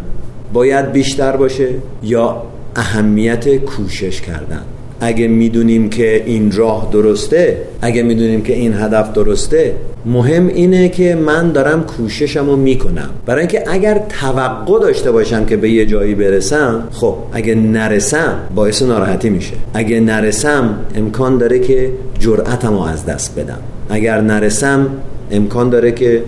باید 0.54 0.92
بیشتر 0.92 1.36
باشه 1.36 1.68
یا 2.04 2.44
اهمیت 2.76 3.56
کوشش 3.56 4.22
کردن؟ 4.22 4.62
اگه 5.00 5.28
می‌دونیم 5.28 5.90
که 5.90 6.24
این 6.26 6.52
راه 6.52 6.90
درسته 6.92 7.58
اگه 7.82 8.04
می‌دونیم 8.04 8.42
که 8.42 8.54
این 8.54 8.74
هدف 8.74 9.14
درسته 9.14 9.76
مهم 10.06 10.48
اینه 10.48 10.90
که 10.90 11.16
من 11.16 11.52
دارم 11.52 11.84
کوششم 11.84 12.46
رو 12.50 12.56
می‌کنم. 12.56 13.10
برای 13.26 13.40
اینکه 13.40 13.64
اگر 13.68 14.02
توقع 14.22 14.80
داشته 14.80 15.12
باشم 15.12 15.46
که 15.46 15.58
به 15.58 15.70
یه 15.70 15.86
جایی 15.86 16.16
برسم 16.16 16.88
خب 16.92 17.16
اگه 17.34 17.56
نرسم 17.56 18.40
باعث 18.56 18.82
ناراحتی 18.82 19.30
میشه. 19.30 19.54
اگه 19.74 20.00
نرسم 20.00 20.80
امکان 20.96 21.38
داره 21.38 21.60
که 21.60 21.92
جرأتم 22.20 22.74
رو 22.74 22.82
از 22.82 23.06
دست 23.06 23.40
بدم. 23.40 23.60
اگر 23.90 24.22
نرسم 24.22 24.88
امکان 25.32 25.70
داره 25.70 25.92
که 25.92 26.24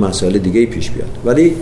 مسائل 0.00 0.38
دیگه 0.38 0.66
پیش 0.66 0.90
بیاد. 0.90 1.08
ولی 1.24 1.54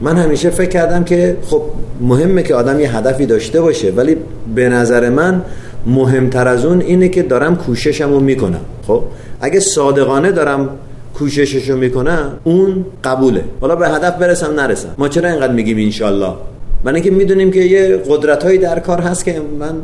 من 0.00 0.16
همیشه 0.16 0.50
فکر 0.50 0.68
کردم 0.68 1.04
که 1.04 1.36
خب 1.46 1.62
مهمه 2.00 2.42
که 2.42 2.54
آدم 2.54 2.80
یه 2.80 2.96
هدفی 2.96 3.26
داشته 3.26 3.60
باشه 3.60 3.90
ولی 3.90 4.16
به 4.54 4.68
نظر 4.68 5.10
من 5.10 5.42
مهمتر 5.86 6.48
از 6.48 6.64
اون 6.64 6.80
اینه 6.80 7.08
که 7.08 7.22
دارم 7.22 7.56
کوششم 7.56 8.10
رو 8.10 8.20
می‌کنم. 8.20 8.60
خب؟ 8.86 9.02
اگه 9.40 9.60
صادقانه 9.60 10.32
دارم 10.32 10.68
کوششش 11.14 11.70
رو 11.70 11.76
می‌کنم 11.76 12.32
اون 12.44 12.84
قبوله. 13.04 13.44
حالا 13.60 13.76
به 13.76 13.88
هدف 13.88 14.18
برسم 14.18 14.60
نرسم. 14.60 14.88
ما 14.98 15.08
چرا 15.08 15.30
اینقدر 15.30 15.52
میگیم 15.52 15.78
انشالله 15.78 16.32
من 16.84 16.94
اینکه 16.94 17.10
می‌دونیم 17.10 17.50
که 17.50 17.60
یه 17.60 17.96
قدرت 18.08 18.44
هایی 18.44 18.58
در 18.58 18.78
کار 18.78 19.00
هست 19.00 19.24
که 19.24 19.42
من 19.58 19.74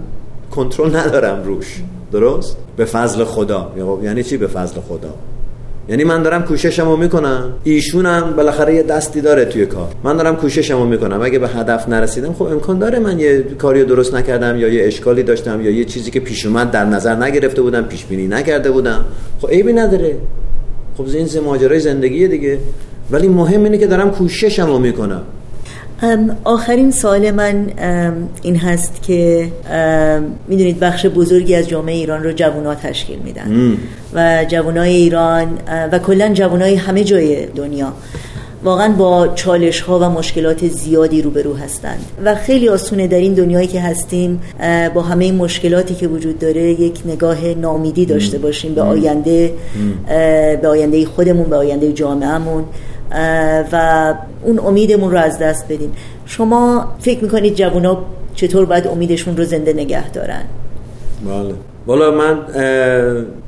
کنترل 0.51 0.96
ندارم 0.96 1.42
روش. 1.44 1.83
درست؟ 2.12 2.57
به 2.77 2.85
فضل 2.85 3.25
خدا. 3.25 3.72
یعنی 4.03 4.22
چی 4.22 4.37
به 4.37 4.46
فضل 4.46 4.81
خدا؟ 4.88 5.14
یعنی 5.88 6.05
من 6.05 6.23
دارم 6.23 6.42
کوششم 6.42 6.88
رو 6.88 6.97
می‌کنم. 6.97 7.53
ایشونم 7.64 8.35
بالاخره 8.37 8.75
یه 8.75 8.83
دستی 8.83 9.21
داره 9.21 9.45
توی 9.45 9.66
کار. 9.66 9.88
من 10.05 10.16
دارم 10.16 10.37
کوششم 10.37 10.79
رو 10.79 10.85
می‌کنم. 10.85 11.23
اگه 11.23 11.38
به 11.38 11.49
هدف 11.49 11.88
نرسیدم 11.88 12.33
خب 12.33 12.42
امکان 12.42 12.79
داره 12.79 12.99
من 12.99 13.18
یه 13.18 13.42
کاری 13.42 13.85
درست 13.85 14.14
نکردم 14.14 14.57
یا 14.57 14.68
یه 14.68 14.87
اشکالی 14.87 15.23
داشتم 15.23 15.61
یا 15.61 15.71
یه 15.71 15.85
چیزی 15.85 16.11
که 16.11 16.21
پیش 16.21 16.47
اومد 16.47 16.71
در 16.71 16.85
نظر 16.85 17.14
نگرفته 17.14 17.62
بودم 17.62 17.83
پیش 17.83 18.05
بینی 18.05 18.27
نکرده 18.27 18.71
بودم. 18.71 19.05
خب 19.40 19.51
عیبی 19.51 19.73
نداره. 19.73 20.16
خب 20.97 21.05
این 21.14 21.29
ماجرای 21.45 21.81
زندگیه 21.81 22.29
دیگه. 22.29 22.59
ولی 23.11 23.29
مهم 23.29 23.64
اینه 23.64 23.79
که 23.79 23.87
دارم 23.87 24.11
کوششم 24.11 24.66
رو 24.66 24.79
می‌کنم. 24.79 25.23
آخرین 26.44 26.90
سال 26.90 27.30
من 27.30 27.66
این 28.42 28.56
هست 28.56 29.02
که 29.02 29.48
می‌دونید 30.48 30.80
بخش 30.80 31.06
بزرگی 31.06 31.54
از 31.54 31.68
جامعه 31.68 31.94
ایران 31.94 32.22
رو 32.22 32.32
جوونا 32.32 32.74
تشکیل 32.74 33.18
میدن. 33.18 33.76
و 34.14 34.44
جوانای 34.48 34.94
ایران 34.94 35.58
و 35.92 35.98
کلا 35.98 36.32
جوانای 36.34 36.74
همه 36.74 37.04
جای 37.04 37.46
دنیا 37.46 37.92
واقعا 38.64 38.92
با 38.92 39.28
چالش 39.28 39.80
ها 39.80 39.98
و 39.98 40.02
مشکلات 40.02 40.68
زیادی 40.68 41.22
روبرو 41.22 41.54
هستند. 41.54 42.04
و 42.24 42.34
خیلی 42.34 42.68
آسونه 42.68 43.06
در 43.06 43.18
این 43.18 43.34
دنیایی 43.34 43.66
که 43.66 43.80
هستیم 43.80 44.40
با 44.94 45.02
همه 45.02 45.24
این 45.24 45.34
مشکلاتی 45.34 45.94
که 45.94 46.08
وجود 46.08 46.38
داره 46.38 46.62
یک 46.62 47.00
نگاه 47.06 47.44
نامیدی 47.44 48.06
داشته 48.06 48.38
باشیم 48.38 48.74
به 48.74 48.82
آینده 48.82 49.52
به 50.62 50.68
آینده 50.68 51.06
خودمون 51.06 51.44
به 51.50 51.56
آینده 51.56 51.92
جامعهمون. 51.92 52.64
و 53.72 54.14
اون 54.42 54.59
امیدمون 54.59 55.11
رو 55.11 55.18
از 55.18 55.38
دست 55.38 55.64
بدیم 55.68 55.92
شما 56.27 56.94
فکر 57.01 57.22
می‌کنید 57.25 57.55
جوونا 57.55 57.98
چطور 58.35 58.64
باید 58.64 58.87
امیدشون 58.87 59.37
رو 59.37 59.44
زنده 59.44 59.72
نگه 59.72 60.11
دارن؟ 60.11 60.42
بله. 61.27 61.55
والا 61.87 62.11
من 62.11 62.38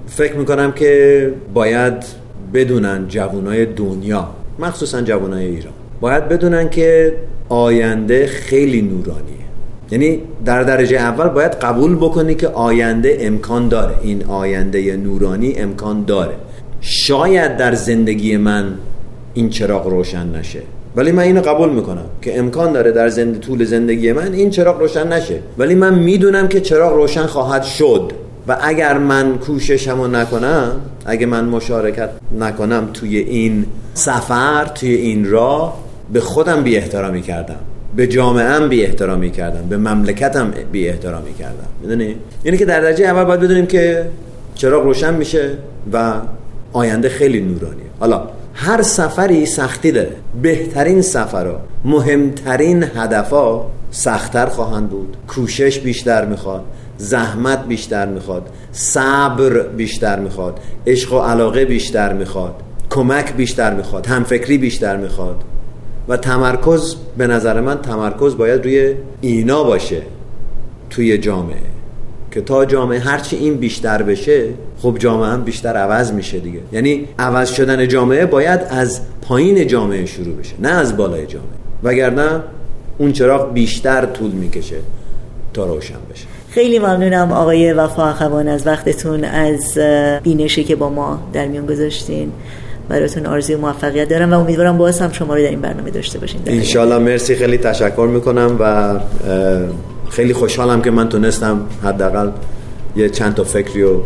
فکر 0.06 0.34
می‌کنم 0.34 0.72
که 0.72 1.32
باید 1.54 1.94
بدونن 2.54 3.08
جوانای 3.08 3.66
دنیا 3.66 4.28
مخصوصا 4.58 5.02
جوانای 5.02 5.44
ایران 5.46 5.72
باید 6.00 6.28
بدونن 6.28 6.68
که 6.68 7.12
آینده 7.48 8.26
خیلی 8.26 8.82
نورانیه. 8.82 9.34
یعنی 9.90 10.20
در 10.44 10.62
درجه 10.62 10.96
اول 10.96 11.28
باید 11.28 11.52
قبول 11.52 11.96
بکنی 11.96 12.34
که 12.34 12.48
آینده 12.48 13.16
امکان 13.20 13.68
داره. 13.68 13.94
این 14.02 14.24
آینده 14.24 14.96
نورانی 14.96 15.54
امکان 15.56 16.04
داره. 16.04 16.34
شاید 16.80 17.56
در 17.56 17.74
زندگی 17.74 18.36
من 18.36 18.74
این 19.34 19.50
چراغ 19.50 19.86
روشن 19.86 20.36
نشه. 20.36 20.60
ولی 20.96 21.12
من 21.12 21.22
اینو 21.22 21.40
قبول 21.40 21.68
می‌کنم 21.68 22.04
که 22.22 22.38
امکان 22.38 22.72
داره 22.72 22.92
در 22.92 23.08
زند... 23.08 23.40
طول 23.40 23.64
زندگی 23.64 24.12
من 24.12 24.32
این 24.32 24.50
چراغ 24.50 24.80
روشن 24.80 25.12
نشه. 25.12 25.38
ولی 25.58 25.74
من 25.74 25.98
می‌دونم 25.98 26.48
که 26.48 26.60
چراغ 26.60 26.94
روشن 26.94 27.26
خواهد 27.26 27.62
شد. 27.62 28.12
و 28.48 28.56
اگر 28.62 28.98
من 28.98 29.38
کوششمو 29.38 30.06
نکنم 30.06 30.80
اگه 31.06 31.26
من 31.26 31.44
مشارکت 31.44 32.10
نکنم 32.38 32.88
توی 32.92 33.18
این 33.18 33.66
سفر 33.94 34.64
توی 34.74 34.94
این 34.94 35.30
راه 35.30 35.84
به 36.12 36.20
خودم 36.20 36.62
بی 36.62 36.76
احترامی 36.76 37.22
کردم. 37.22 37.58
به 37.96 38.06
جامعه 38.06 38.68
بی 38.68 38.84
احترامی 38.84 39.30
کردم. 39.30 39.68
به 39.68 39.76
مملکتم 39.76 40.52
بی 40.72 40.88
احترامی 40.88 41.34
کردم. 41.34 41.68
می‌دونی؟ 41.82 42.16
یعنی 42.44 42.58
که 42.58 42.64
در 42.64 42.80
درجه 42.80 43.04
اول 43.04 43.24
باید 43.24 43.40
بدونیم 43.40 43.66
که 43.66 44.06
چراغ 44.54 44.84
روشن 44.84 45.14
میشه 45.14 45.50
و 45.92 46.12
آینده 46.72 47.08
خیلی 47.08 47.40
نورانیه. 47.40 47.84
حالا 48.00 48.22
هر 48.54 48.82
سفری 48.82 49.46
سختی 49.46 49.92
داره. 49.92 50.16
بهترین 50.42 51.02
سفرها 51.02 51.60
مهمترین 51.84 52.82
هدفها 52.82 53.70
سختتر 53.90 54.46
خواهند 54.46 54.88
بود. 54.88 55.16
کوشش 55.28 55.78
بیشتر 55.78 56.24
می‌خواد 56.24 56.64
زحمت 56.98 57.66
بیشتر 57.66 58.06
می‌خواد 58.06 58.50
صبر 58.72 59.62
بیشتر 59.62 60.18
می‌خواد 60.18 60.60
عشق 60.86 61.12
و 61.12 61.18
علاقه 61.18 61.64
بیشتر 61.64 62.12
می‌خواد 62.12 62.54
کمک 62.90 63.32
بیشتر 63.32 63.74
می‌خواد 63.74 64.06
همفکری 64.06 64.58
بیشتر 64.58 64.96
می‌خواد. 64.96 65.44
و 66.08 66.16
تمرکز 66.16 66.96
به 67.18 67.26
نظر 67.26 67.60
من 67.60 67.82
تمرکز 67.82 68.36
باید 68.36 68.64
روی 68.64 68.94
اینا 69.20 69.64
باشه 69.64 70.02
توی 70.90 71.18
جامعه. 71.18 71.73
که 72.34 72.40
تا 72.40 72.64
جامعه 72.64 72.98
هرچی 72.98 73.36
این 73.36 73.56
بیشتر 73.56 74.02
بشه 74.02 74.48
خب 74.82 74.96
جامعه 74.98 75.28
هم 75.28 75.42
بیشتر 75.42 75.76
عوض 75.76 76.12
میشه 76.12 76.38
دیگه. 76.38 76.58
یعنی 76.72 77.08
عوض 77.18 77.50
شدن 77.50 77.88
جامعه 77.88 78.26
باید 78.26 78.60
از 78.70 79.00
پایین 79.22 79.66
جامعه 79.66 80.06
شروع 80.06 80.34
بشه 80.34 80.54
نه 80.58 80.68
از 80.68 80.96
بالای 80.96 81.26
جامعه. 81.26 81.48
وگرنه 81.82 82.40
اون 82.98 83.12
چراغ 83.12 83.52
بیشتر 83.52 84.06
طول 84.06 84.30
می‌کشه 84.30 84.76
تا 85.52 85.66
روشن 85.66 85.94
بشه. 86.12 86.24
خیلی 86.50 86.78
ممنونم 86.78 87.32
آقای 87.32 87.72
وفا 87.72 88.04
اخوان 88.04 88.48
از 88.48 88.66
وقتتون 88.66 89.24
از 89.24 89.78
بینشی 90.22 90.64
که 90.64 90.76
با 90.76 90.88
ما 90.88 91.20
در 91.32 91.46
میان 91.46 91.66
گذاشتین. 91.66 92.32
براتون 92.88 93.26
آرزوی 93.26 93.56
موفقیت 93.56 94.08
دارم 94.08 94.32
و 94.32 94.38
امیدوارم 94.40 94.78
باز 94.78 95.00
هم 95.00 95.12
شما 95.12 95.34
رو 95.34 95.42
در 95.42 95.48
این 95.48 95.60
برنامه 95.60 95.90
داشته 95.90 96.18
باشین. 96.18 96.40
انشالله 96.46 96.98
مرسی. 96.98 97.34
خیلی 97.34 97.58
تشکر 97.58 98.08
می‌کنم 98.12 98.56
و 98.60 98.94
خیلی 100.14 100.32
خوشحالم 100.32 100.82
که 100.82 100.90
من 100.90 101.08
تونستم 101.08 101.66
حداقل 101.82 102.30
یه 102.96 103.08
چند 103.08 103.34
تا 103.34 103.44
فکری 103.44 103.82
رو 103.82 104.02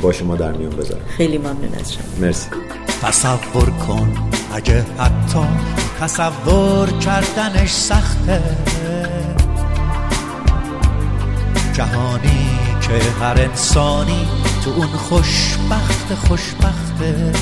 با 0.00 0.12
شما 0.12 0.36
در 0.36 0.52
میون 0.52 0.70
بذارم. 0.70 1.04
خیلی 1.06 1.38
ممنون 1.38 1.74
از 1.80 1.94
شما. 1.94 2.04
مرسی. 2.20 2.48
تصور 3.02 3.70
کن 3.70 4.12
اگه 4.54 4.84
حتی 4.98 5.46
تصور 6.00 6.90
کردنش 6.90 7.70
سخته. 7.70 8.42
جهانی 11.72 12.46
که 12.80 12.92
هر 13.20 13.40
انسانی 13.40 14.26
تو 14.64 14.70
اون 14.70 14.86
خوشبخت 14.86 16.14
خوشبخته. 16.14 17.32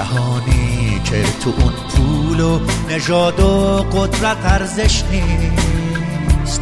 جهانی 0.00 1.00
که 1.04 1.22
تو 1.44 1.52
اون 1.58 1.72
پول 1.72 2.40
و 2.40 2.60
نژاد 2.88 3.40
و 3.40 3.76
قدرت 3.92 4.36
ارزش 4.44 5.02
نیست. 5.10 6.60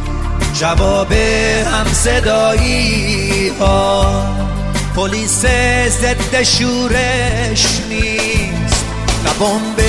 جواب 0.53 1.11
هم 1.11 1.87
صدایی 1.93 3.51
ها 3.59 4.23
پلیس 4.95 5.45
ضد 5.87 6.43
شورش 6.43 7.65
نیست. 7.89 8.85
نه 9.25 9.31
بمب 9.39 9.79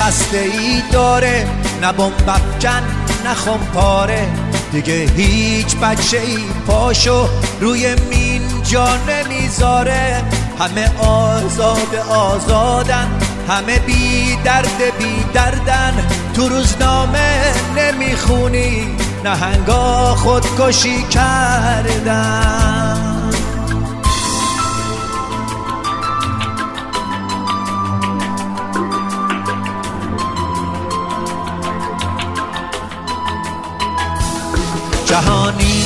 هسته 0.00 0.38
ای 0.38 0.82
داره 0.92 1.46
نه 1.82 1.92
بمب 1.92 2.28
افکن 2.28 2.82
نه 3.24 3.58
پاره 3.74 4.28
دیگه 4.72 5.10
هیچ 5.16 5.76
بچه 5.76 6.18
ای 6.18 6.38
پاشو 6.66 7.28
روی 7.60 7.94
مین 8.10 8.42
جا 8.62 8.88
نمی‌ذاره. 8.96 10.22
همه 10.60 10.90
آزاد 10.98 11.94
آزادن 12.10 13.08
همه 13.48 13.78
بی 13.78 14.36
درد 14.44 14.82
بی 14.98 15.24
دردن. 15.34 15.92
تو 16.34 16.48
روزنامه 16.48 17.52
نمی‌خونی 17.76 18.96
نهنگا 19.24 20.14
خودکشی 20.14 21.02
کردن. 21.02 22.52
جهانی 35.06 35.85